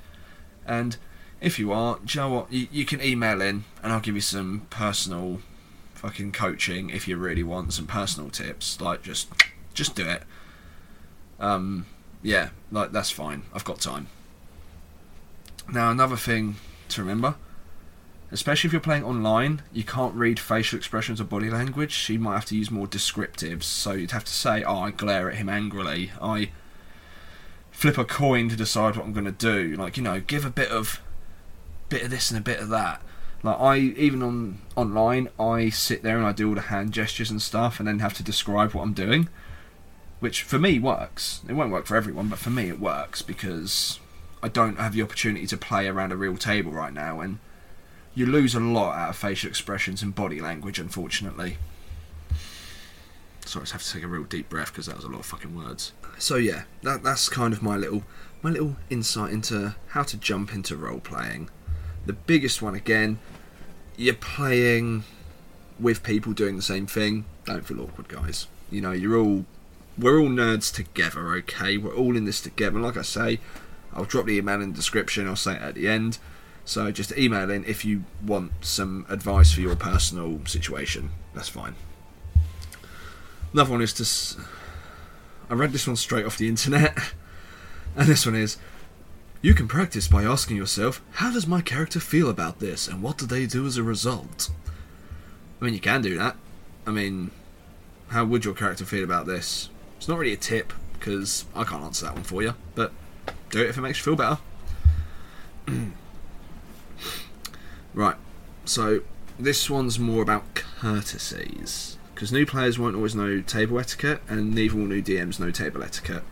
And 0.67 0.97
if 1.41 1.59
you 1.59 1.73
are, 1.73 1.99
you 2.07 2.21
know 2.21 2.29
what? 2.31 2.53
You, 2.53 2.69
you 2.71 2.85
can 2.85 3.03
email 3.03 3.41
in 3.41 3.65
and 3.83 3.93
I'll 3.93 4.01
give 4.01 4.15
you 4.15 4.21
some 4.21 4.67
personal 4.71 5.41
fucking 5.95 6.33
coaching 6.33 6.91
if 6.91 7.09
you 7.09 7.17
really 7.17 7.43
want 7.43 7.73
some 7.73 7.87
personal 7.87 8.31
tips. 8.31 8.81
Like, 8.81 9.03
just 9.03 9.29
just 9.75 9.95
do 9.95 10.09
it. 10.09 10.23
Um, 11.39 11.87
yeah, 12.23 12.51
like 12.73 12.93
that's 12.93 13.11
fine. 13.11 13.43
I've 13.55 13.65
got 13.65 13.81
time. 13.81 14.09
Now, 15.71 15.91
another 15.91 16.17
thing 16.17 16.57
to 16.91 17.03
remember, 17.03 17.37
especially 18.31 18.69
if 18.69 18.73
you're 18.73 18.81
playing 18.81 19.05
online, 19.05 19.63
you 19.73 19.85
can't 19.85 20.15
read 20.15 20.39
facial 20.39 20.77
expressions 20.77 21.21
or 21.21 21.25
body 21.25 21.51
language. 21.51 22.07
So 22.07 22.13
you 22.13 22.19
might 22.19 22.35
have 22.35 22.45
to 22.47 22.57
use 22.57 22.71
more 22.71 22.87
descriptives. 22.87 23.65
So 23.65 23.93
you'd 23.93 24.11
have 24.13 24.25
to 24.25 24.33
say, 24.33 24.63
"Oh, 24.63 24.81
I 24.81 24.91
glare 24.91 25.31
at 25.31 25.37
him 25.37 25.49
angrily. 25.49 26.13
I 26.21 26.51
flip 27.71 27.99
a 27.99 28.05
coin 28.05 28.49
to 28.49 28.57
decide 28.57 28.97
what 28.97 29.07
I'm 29.07 29.13
going 29.13 29.25
to 29.25 29.33
do." 29.33 29.77
Like 29.77 29.97
you 29.97 30.03
know, 30.03 30.21
give 30.21 30.45
a 30.45 30.51
bit 30.51 30.71
of 30.71 31.01
bit 31.89 32.03
of 32.03 32.11
this 32.11 32.31
and 32.31 32.39
a 32.39 32.43
bit 32.43 32.61
of 32.61 32.69
that. 32.69 33.03
Like 33.43 33.61
I 33.61 33.79
even 33.79 34.23
on 34.23 34.61
online, 34.77 35.29
I 35.39 35.71
sit 35.71 36.03
there 36.03 36.17
and 36.17 36.27
I 36.27 36.33
do 36.33 36.49
all 36.49 36.55
the 36.55 36.63
hand 36.63 36.93
gestures 36.93 37.31
and 37.31 37.41
stuff, 37.41 37.79
and 37.79 37.89
then 37.89 38.01
have 38.01 38.15
to 38.15 38.23
describe 38.23 38.75
what 38.75 38.83
I'm 38.83 38.95
doing, 38.95 39.29
which 40.21 40.43
for 40.43 40.59
me 40.59 40.79
works. 40.79 41.41
It 41.49 41.55
won't 41.55 41.71
work 41.71 41.87
for 41.87 41.97
everyone, 41.97 42.29
but 42.29 42.39
for 42.39 42.51
me 42.51 42.69
it 42.69 42.81
works 42.81 43.23
because 43.23 44.01
I 44.43 44.49
don't 44.49 44.79
have 44.79 44.93
the 44.93 45.03
opportunity 45.03 45.47
to 45.47 45.57
play 45.57 45.89
around 45.89 46.13
a 46.13 46.17
real 46.17 46.37
table 46.37 46.73
right 46.73 46.93
now, 46.93 47.21
and 47.21 47.39
you 48.15 48.27
lose 48.27 48.55
a 48.55 48.61
lot 48.61 48.97
out 48.97 49.11
of 49.11 49.17
facial 49.17 49.49
expressions 49.49 50.03
and 50.03 50.15
body 50.15 50.41
language, 50.41 50.79
unfortunately. 50.79 51.59
Sorry, 53.45 53.63
I 53.63 53.65
just 53.65 53.73
have 53.73 53.83
to 53.83 53.93
take 53.93 54.03
a 54.03 54.09
real 54.09 54.25
deep 54.25 54.49
breath 54.49 54.73
because 54.73 54.87
that 54.87 54.97
was 54.97 55.05
a 55.05 55.09
lot 55.09 55.21
of 55.21 55.27
fucking 55.27 55.57
words. 55.57 55.93
So 56.19 56.37
yeah, 56.37 56.65
that 56.83 57.03
that's 57.03 57.29
kind 57.29 57.55
of 57.55 57.63
my 57.63 57.77
little 57.77 58.03
my 58.43 58.51
little 58.51 58.77
insight 58.91 59.33
into 59.33 59.75
how 59.89 60.03
to 60.03 60.17
jump 60.17 60.53
into 60.53 60.77
role 60.77 61.01
playing. 61.01 61.49
The 62.07 62.13
biggest 62.13 62.61
one 62.61 62.75
again, 62.75 63.19
you're 63.97 64.15
playing 64.15 65.05
with 65.79 66.03
people 66.03 66.33
doing 66.33 66.57
the 66.57 66.63
same 66.63 66.87
thing. 66.87 67.25
Don't 67.45 67.67
feel 67.67 67.81
awkward, 67.81 68.09
guys. 68.09 68.49
You 68.71 68.81
know, 68.81 68.93
you're 68.93 69.17
all 69.17 69.45
we're 69.97 70.21
all 70.21 70.29
nerds 70.29 70.73
together, 70.73 71.35
okay? 71.35 71.77
We're 71.77 71.95
all 71.95 72.17
in 72.17 72.25
this 72.25 72.41
together. 72.41 72.79
Like 72.79 72.97
I 72.97 73.03
say, 73.03 73.41
I'll 73.93 74.05
drop 74.05 74.27
the 74.27 74.37
email 74.37 74.61
in 74.61 74.71
the 74.71 74.77
description. 74.77 75.27
I'll 75.27 75.37
say 75.37 75.55
it 75.55 75.63
at 75.63 75.75
the 75.75 75.89
end. 75.89 76.19
So 76.65 76.91
just 76.91 77.17
email 77.17 77.51
in 77.51 77.65
if 77.65 77.85
you 77.85 78.05
want 78.25 78.53
some 78.61 79.07
advice 79.09 79.53
for 79.53 79.61
your 79.61 79.75
personal 79.77 80.45
situation. 80.47 81.11
That's 81.35 81.49
fine. 81.49 81.75
Another 83.53 83.73
one 83.73 83.83
is 83.83 83.95
to. 83.95 84.43
I 85.51 85.55
read 85.55 85.73
this 85.73 85.87
one 85.87 85.97
straight 85.97 86.27
off 86.27 86.37
the 86.37 86.49
internet, 86.49 86.97
and 87.97 88.07
this 88.07 88.27
one 88.27 88.37
is 88.37 88.59
you 89.41 89.55
can 89.55 89.69
practice 89.69 90.09
by 90.09 90.25
asking 90.25 90.57
yourself, 90.57 91.01
how 91.13 91.33
does 91.33 91.47
my 91.47 91.61
character 91.61 92.01
feel 92.01 92.29
about 92.29 92.59
this, 92.59 92.89
and 92.89 93.03
what 93.03 93.19
do 93.19 93.27
they 93.27 93.47
do 93.47 93.67
as 93.67 93.77
a 93.77 93.83
result? 93.83 94.51
I 95.61 95.65
mean, 95.65 95.75
you 95.75 95.81
can 95.81 96.03
do 96.03 96.19
that. 96.19 96.37
I 96.87 96.91
mean, 96.91 97.31
how 98.09 98.25
would 98.25 98.45
your 98.45 98.55
character 98.55 98.85
feel 98.85 99.05
about 99.05 99.27
this? 99.27 99.71
It's 99.97 100.09
not 100.09 100.19
really 100.19 100.33
a 100.33 100.37
tip, 100.37 100.73
because 100.99 101.45
I 101.55 101.65
can't 101.65 101.85
answer 101.85 102.07
that 102.07 102.15
one 102.15 102.25
for 102.25 102.43
you, 102.43 102.55
but 102.75 102.93
do 103.51 103.63
it 103.63 103.71
if 103.71 103.79
it 103.79 103.81
makes 103.81 103.99
you 103.99 104.05
feel 104.05 104.17
better. 104.17 104.39
right, 107.95 108.17
so 108.65 109.01
this 109.39 109.69
one's 109.71 109.99
more 109.99 110.23
about 110.23 110.55
courtesies, 110.55 111.99
because 112.15 112.33
new 112.33 112.47
players 112.47 112.79
won't 112.79 112.97
always 112.97 113.15
know 113.15 113.41
table 113.41 113.79
etiquette, 113.79 114.21
and 114.29 114.55
neither 114.55 114.77
will 114.77 114.87
new 114.87 115.03
DMs 115.03 115.39
know 115.39 115.51
table 115.51 115.83
etiquette. 115.83 116.25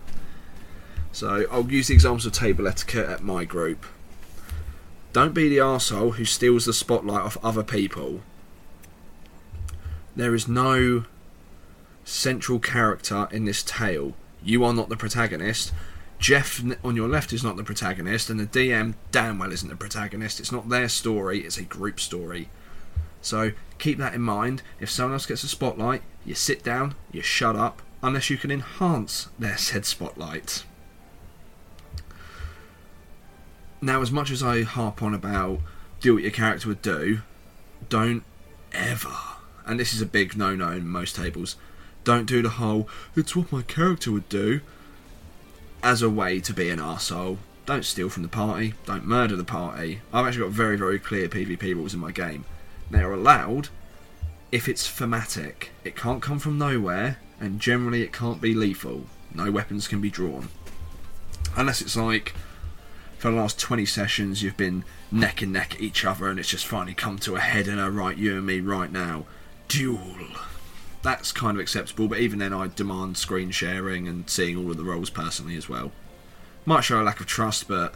So 1.12 1.46
I'll 1.50 1.70
use 1.70 1.88
the 1.88 1.94
examples 1.94 2.26
of 2.26 2.33
table 2.33 2.68
etiquette 2.68 3.09
at 3.09 3.22
my 3.22 3.44
group. 3.44 3.87
Don't 5.12 5.33
be 5.33 5.48
the 5.48 5.61
asshole 5.61 6.12
who 6.12 6.26
steals 6.26 6.66
the 6.66 6.74
spotlight 6.74 7.22
off 7.22 7.38
other 7.42 7.62
people. 7.62 8.20
There 10.14 10.35
is 10.35 10.46
no 10.46 11.05
central 12.05 12.59
character 12.59 13.29
in 13.31 13.46
this 13.46 13.62
tale. 13.62 14.12
You 14.44 14.62
are 14.64 14.74
not 14.74 14.90
the 14.90 14.96
protagonist. 14.96 15.72
Jeff 16.18 16.62
on 16.83 16.96
your 16.96 17.09
left 17.09 17.33
is 17.33 17.44
not 17.44 17.57
the 17.57 17.64
protagonist, 17.64 18.31
and 18.31 18.40
the 18.40 18.46
DM 18.46 18.94
damn 19.11 19.38
well 19.38 19.52
isn't 19.52 19.68
the 19.68 19.76
protagonist. 19.76 20.40
It's 20.40 20.52
not 20.52 20.68
their 20.68 20.88
story, 20.88 21.40
it's 21.40 21.59
a 21.59 21.62
group 21.62 22.00
story. 22.00 22.48
So 23.20 23.52
keep 23.79 23.98
that 23.98 24.14
in 24.14 24.22
mind. 24.22 24.62
If 24.81 24.90
someone 24.90 25.12
else 25.12 25.26
gets 25.26 25.42
a 25.42 25.48
spotlight, 25.48 26.02
you 26.24 26.35
sit 26.35 26.62
down, 26.62 26.94
you 27.12 27.22
shut 27.22 27.57
up, 27.57 27.83
unless 28.02 28.31
you 28.31 28.37
can 28.37 28.50
enhance 28.50 29.29
their 29.38 29.57
said 29.57 29.85
spotlight. 29.85 30.64
Now, 33.81 34.00
as 34.00 34.11
much 34.11 34.31
as 34.31 34.42
I 34.42 34.62
harp 34.62 35.02
on 35.02 35.12
about 35.12 35.61
do 36.00 36.14
what 36.14 36.22
your 36.22 36.33
character 36.33 36.68
would 36.68 36.83
do, 36.83 37.20
don't 37.88 38.24
ever, 38.72 39.14
and 39.66 39.79
this 39.79 39.92
is 39.92 40.00
a 40.00 40.07
big 40.07 40.37
no 40.37 40.55
no 40.55 40.70
in 40.70 40.88
most 40.88 41.16
tables, 41.16 41.57
Don't 42.07 42.26
do 42.26 42.40
the 42.40 42.50
whole, 42.50 42.88
it's 43.16 43.35
what 43.35 43.50
my 43.50 43.62
character 43.62 44.12
would 44.12 44.29
do, 44.29 44.61
as 45.87 46.03
a 46.03 46.11
way 46.11 46.40
to 46.40 46.53
be 46.53 46.68
an 46.68 46.81
arsehole. 46.81 47.38
Don't 47.64 47.85
steal 47.85 48.09
from 48.09 48.25
the 48.25 48.29
party. 48.29 48.75
Don't 48.87 49.07
murder 49.07 49.37
the 49.37 49.44
party. 49.44 50.01
I've 50.12 50.27
actually 50.27 50.42
got 50.42 50.51
very, 50.51 50.77
very 50.77 50.99
clear 50.99 51.29
PvP 51.29 51.77
rules 51.77 51.94
in 51.94 52.01
my 52.01 52.11
game. 52.11 52.44
They 52.90 53.03
are 53.03 53.12
allowed 53.12 53.68
if 54.51 54.68
it's 54.68 54.88
thematic. 54.88 55.70
It 55.85 55.94
can't 55.94 56.20
come 56.20 56.40
from 56.40 56.59
nowhere, 56.59 57.18
and 57.38 57.61
generally 57.61 58.03
it 58.03 58.12
can't 58.12 58.40
be 58.40 58.53
lethal. 58.53 59.05
No 59.33 59.53
weapons 59.53 59.87
can 59.87 60.01
be 60.01 60.11
drawn. 60.11 60.49
Unless 61.55 61.83
it's 61.83 61.96
like, 61.96 62.35
for 63.18 63.31
the 63.31 63.37
last 63.37 63.61
20 63.61 63.87
sessions, 63.87 64.42
you've 64.42 64.57
been 64.57 64.83
neck 65.12 65.40
and 65.40 65.53
neck 65.53 65.77
at 65.77 65.81
each 65.81 66.05
other, 66.05 66.29
and 66.29 66.40
it's 66.40 66.49
just 66.49 66.66
finally 66.66 66.94
come 66.94 67.18
to 67.18 67.37
a 67.37 67.40
head 67.40 67.68
and 67.68 67.79
a 67.79 67.92
right, 67.92 68.16
you 68.16 68.38
and 68.38 68.46
me 68.46 68.59
right 68.59 68.90
now. 68.90 69.25
Duel. 69.68 70.01
That's 71.02 71.30
kind 71.30 71.56
of 71.56 71.61
acceptable, 71.61 72.09
but 72.09 72.18
even 72.18 72.40
then, 72.40 72.52
I 72.52 72.68
demand 72.68 73.16
screen 73.16 73.50
sharing 73.50 74.09
and 74.09 74.28
seeing 74.28 74.56
all 74.56 74.70
of 74.70 74.76
the 74.76 74.85
rolls 74.85 75.11
personally 75.11 75.56
as 75.56 75.68
well. 75.68 75.92
Might 76.64 76.80
show 76.80 77.00
a 77.00 77.04
lack 77.04 77.20
of 77.20 77.26
trust, 77.26 77.68
but 77.68 77.94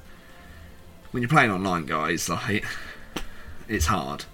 when 1.11 1.23
you're 1.23 1.29
playing 1.29 1.51
online, 1.51 1.87
guys, 1.87 2.29
like, 2.29 2.65
it's 3.69 3.87
hard. 3.87 4.27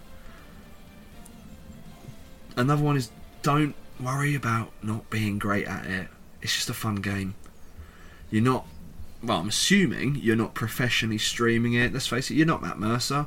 Another 2.57 2.83
one 2.83 2.96
is 2.96 3.11
don't 3.42 3.74
worry 4.00 4.35
about 4.35 4.72
not 4.83 5.09
being 5.09 5.38
great 5.38 5.66
at 5.66 5.87
it. 5.87 6.09
It's 6.42 6.55
just 6.55 6.68
a 6.68 6.74
fun 6.74 6.96
game. 6.96 7.35
You're 8.31 8.42
not, 8.42 8.66
well, 9.22 9.40
I'm 9.40 9.48
assuming 9.48 10.16
you're 10.16 10.37
not 10.37 10.55
professionally 10.55 11.18
streaming 11.18 11.74
it. 11.74 11.92
Let's 11.92 12.07
face 12.07 12.31
it, 12.31 12.35
you're 12.35 12.46
not 12.46 12.62
Matt 12.62 12.79
Mercer. 12.79 13.26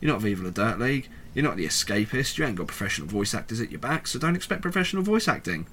You're 0.00 0.12
not 0.12 0.20
Viva 0.20 0.44
La 0.44 0.50
Dirt 0.50 0.78
League. 0.78 1.08
You're 1.36 1.44
not 1.44 1.58
the 1.58 1.66
escapist. 1.66 2.38
You 2.38 2.46
ain't 2.46 2.56
got 2.56 2.68
professional 2.68 3.08
voice 3.08 3.34
actors 3.34 3.60
at 3.60 3.70
your 3.70 3.78
back, 3.78 4.06
so 4.06 4.18
don't 4.18 4.36
expect 4.36 4.62
professional 4.62 5.02
voice 5.02 5.28
acting. 5.28 5.66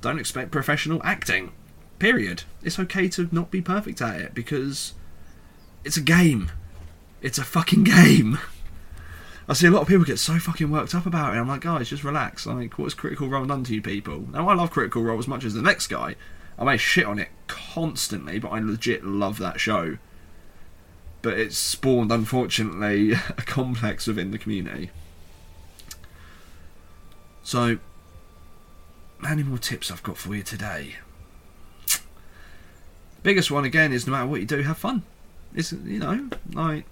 Don't 0.00 0.18
expect 0.18 0.50
professional 0.50 1.02
acting. 1.04 1.52
Period. 1.98 2.44
It's 2.62 2.78
okay 2.78 3.06
to 3.10 3.28
not 3.30 3.50
be 3.50 3.60
perfect 3.60 4.00
at 4.00 4.18
it 4.18 4.32
because 4.34 4.94
it's 5.84 5.98
a 5.98 6.00
game. 6.00 6.50
It's 7.20 7.36
a 7.36 7.44
fucking 7.44 7.84
game. 7.84 8.38
I 9.46 9.52
see 9.52 9.66
a 9.66 9.70
lot 9.70 9.82
of 9.82 9.88
people 9.88 10.06
get 10.06 10.18
so 10.18 10.38
fucking 10.38 10.70
worked 10.70 10.94
up 10.94 11.04
about 11.04 11.34
it. 11.34 11.40
I'm 11.40 11.48
like, 11.48 11.60
guys, 11.60 11.90
just 11.90 12.02
relax. 12.02 12.46
Like, 12.46 12.78
what's 12.78 12.94
Critical 12.94 13.28
Role 13.28 13.44
done 13.44 13.64
to 13.64 13.74
you 13.74 13.82
people? 13.82 14.20
Now, 14.32 14.48
I 14.48 14.54
love 14.54 14.70
Critical 14.70 15.02
Role 15.02 15.18
as 15.18 15.28
much 15.28 15.44
as 15.44 15.52
the 15.52 15.60
next 15.60 15.88
guy. 15.88 16.16
I 16.58 16.64
may 16.64 16.78
shit 16.78 17.04
on 17.04 17.18
it 17.18 17.28
constantly, 17.48 18.38
but 18.38 18.48
I 18.48 18.60
legit 18.60 19.04
love 19.04 19.36
that 19.40 19.60
show. 19.60 19.98
But 21.26 21.40
it's 21.40 21.58
spawned, 21.58 22.12
unfortunately, 22.12 23.10
a 23.30 23.42
complex 23.42 24.06
within 24.06 24.30
the 24.30 24.38
community. 24.38 24.90
So, 27.42 27.78
many 29.18 29.42
more 29.42 29.58
tips 29.58 29.90
I've 29.90 30.04
got 30.04 30.18
for 30.18 30.36
you 30.36 30.44
today? 30.44 30.94
Biggest 33.24 33.50
one 33.50 33.64
again 33.64 33.92
is 33.92 34.06
no 34.06 34.12
matter 34.12 34.26
what 34.28 34.38
you 34.38 34.46
do, 34.46 34.62
have 34.62 34.78
fun. 34.78 35.02
It's 35.52 35.72
you 35.72 35.98
know 35.98 36.28
like 36.52 36.84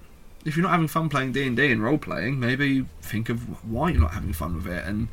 if 0.45 0.57
you're 0.57 0.65
not 0.65 0.73
having 0.73 0.89
fun 0.89 1.09
playing 1.09 1.31
D 1.31 1.47
and 1.47 1.57
D 1.57 1.71
and 1.71 1.81
role 1.81 1.97
playing, 1.97 2.41
maybe 2.41 2.87
think 3.03 3.29
of 3.29 3.65
why 3.65 3.91
you're 3.91 4.01
not 4.01 4.15
having 4.15 4.33
fun 4.33 4.57
with 4.57 4.67
it 4.67 4.85
and 4.85 5.07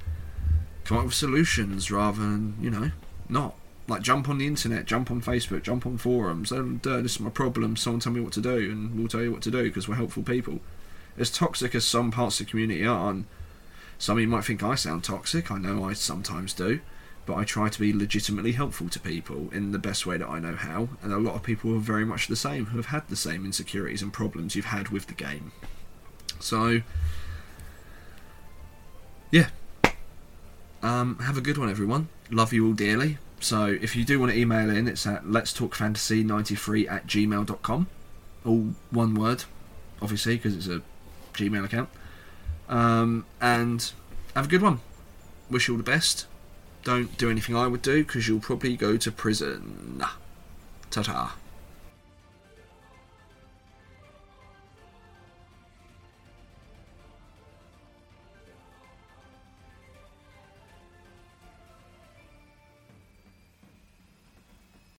come 0.83 0.97
up 0.97 1.05
with 1.05 1.13
solutions 1.13 1.91
rather 1.91 2.17
than 2.19 2.55
you 2.59 2.71
know 2.71 2.89
not. 3.29 3.53
Like 3.91 4.03
jump 4.03 4.29
on 4.29 4.37
the 4.37 4.47
internet, 4.47 4.85
jump 4.85 5.11
on 5.11 5.21
Facebook, 5.21 5.63
jump 5.63 5.85
on 5.85 5.97
forums. 5.97 6.49
And 6.49 6.87
uh, 6.87 7.01
this 7.01 7.15
is 7.15 7.19
my 7.19 7.29
problem. 7.29 7.75
Someone 7.75 7.99
tell 7.99 8.13
me 8.13 8.21
what 8.21 8.31
to 8.31 8.41
do, 8.41 8.71
and 8.71 8.97
we'll 8.97 9.09
tell 9.09 9.21
you 9.21 9.33
what 9.33 9.41
to 9.41 9.51
do 9.51 9.63
because 9.63 9.85
we're 9.85 9.95
helpful 9.95 10.23
people. 10.23 10.61
As 11.17 11.29
toxic 11.29 11.75
as 11.75 11.83
some 11.83 12.09
parts 12.09 12.39
of 12.39 12.45
the 12.45 12.51
community 12.51 12.85
are, 12.85 13.11
and 13.11 13.25
some 13.99 14.15
of 14.15 14.21
you 14.21 14.29
might 14.29 14.45
think 14.45 14.63
I 14.63 14.75
sound 14.75 15.03
toxic. 15.03 15.51
I 15.51 15.57
know 15.57 15.83
I 15.83 15.91
sometimes 15.91 16.53
do, 16.53 16.79
but 17.25 17.35
I 17.35 17.43
try 17.43 17.67
to 17.67 17.79
be 17.81 17.91
legitimately 17.91 18.53
helpful 18.53 18.87
to 18.87 18.97
people 18.97 19.49
in 19.51 19.73
the 19.73 19.77
best 19.77 20.05
way 20.05 20.15
that 20.15 20.29
I 20.29 20.39
know 20.39 20.55
how. 20.55 20.87
And 21.03 21.11
a 21.11 21.17
lot 21.17 21.35
of 21.35 21.43
people 21.43 21.75
are 21.75 21.79
very 21.79 22.05
much 22.05 22.27
the 22.27 22.37
same, 22.37 22.67
who 22.67 22.77
have 22.77 22.85
had 22.85 23.09
the 23.09 23.17
same 23.17 23.43
insecurities 23.43 24.01
and 24.01 24.13
problems 24.13 24.55
you've 24.55 24.65
had 24.67 24.87
with 24.87 25.07
the 25.07 25.13
game. 25.15 25.51
So, 26.39 26.81
yeah. 29.31 29.49
Um, 30.81 31.19
have 31.19 31.37
a 31.37 31.41
good 31.41 31.57
one, 31.57 31.69
everyone. 31.69 32.07
Love 32.29 32.53
you 32.53 32.67
all 32.67 32.73
dearly. 32.73 33.17
So, 33.41 33.65
if 33.65 33.95
you 33.95 34.05
do 34.05 34.19
want 34.19 34.31
to 34.31 34.37
email 34.37 34.69
in, 34.69 34.87
it's 34.87 35.05
at 35.05 35.29
let's 35.29 35.51
talk 35.51 35.75
fantasy93 35.75 36.89
at 36.89 37.07
gmail.com. 37.07 37.87
All 38.45 38.73
one 38.91 39.15
word, 39.15 39.43
obviously, 40.01 40.37
because 40.37 40.55
it's 40.55 40.67
a 40.67 40.81
Gmail 41.33 41.65
account. 41.65 41.89
Um, 42.69 43.25
and 43.41 43.91
have 44.35 44.45
a 44.45 44.47
good 44.47 44.61
one. 44.61 44.79
Wish 45.49 45.67
you 45.67 45.73
all 45.73 45.77
the 45.77 45.83
best 45.83 46.27
don't 46.83 47.17
do 47.17 47.29
anything 47.29 47.55
I 47.55 47.67
would 47.67 47.81
do 47.81 48.03
because 48.03 48.27
you'll 48.27 48.39
probably 48.39 48.75
go 48.75 48.97
to 48.97 49.11
prison. 49.11 50.03
Ta 50.89 51.03
ta. 51.03 51.35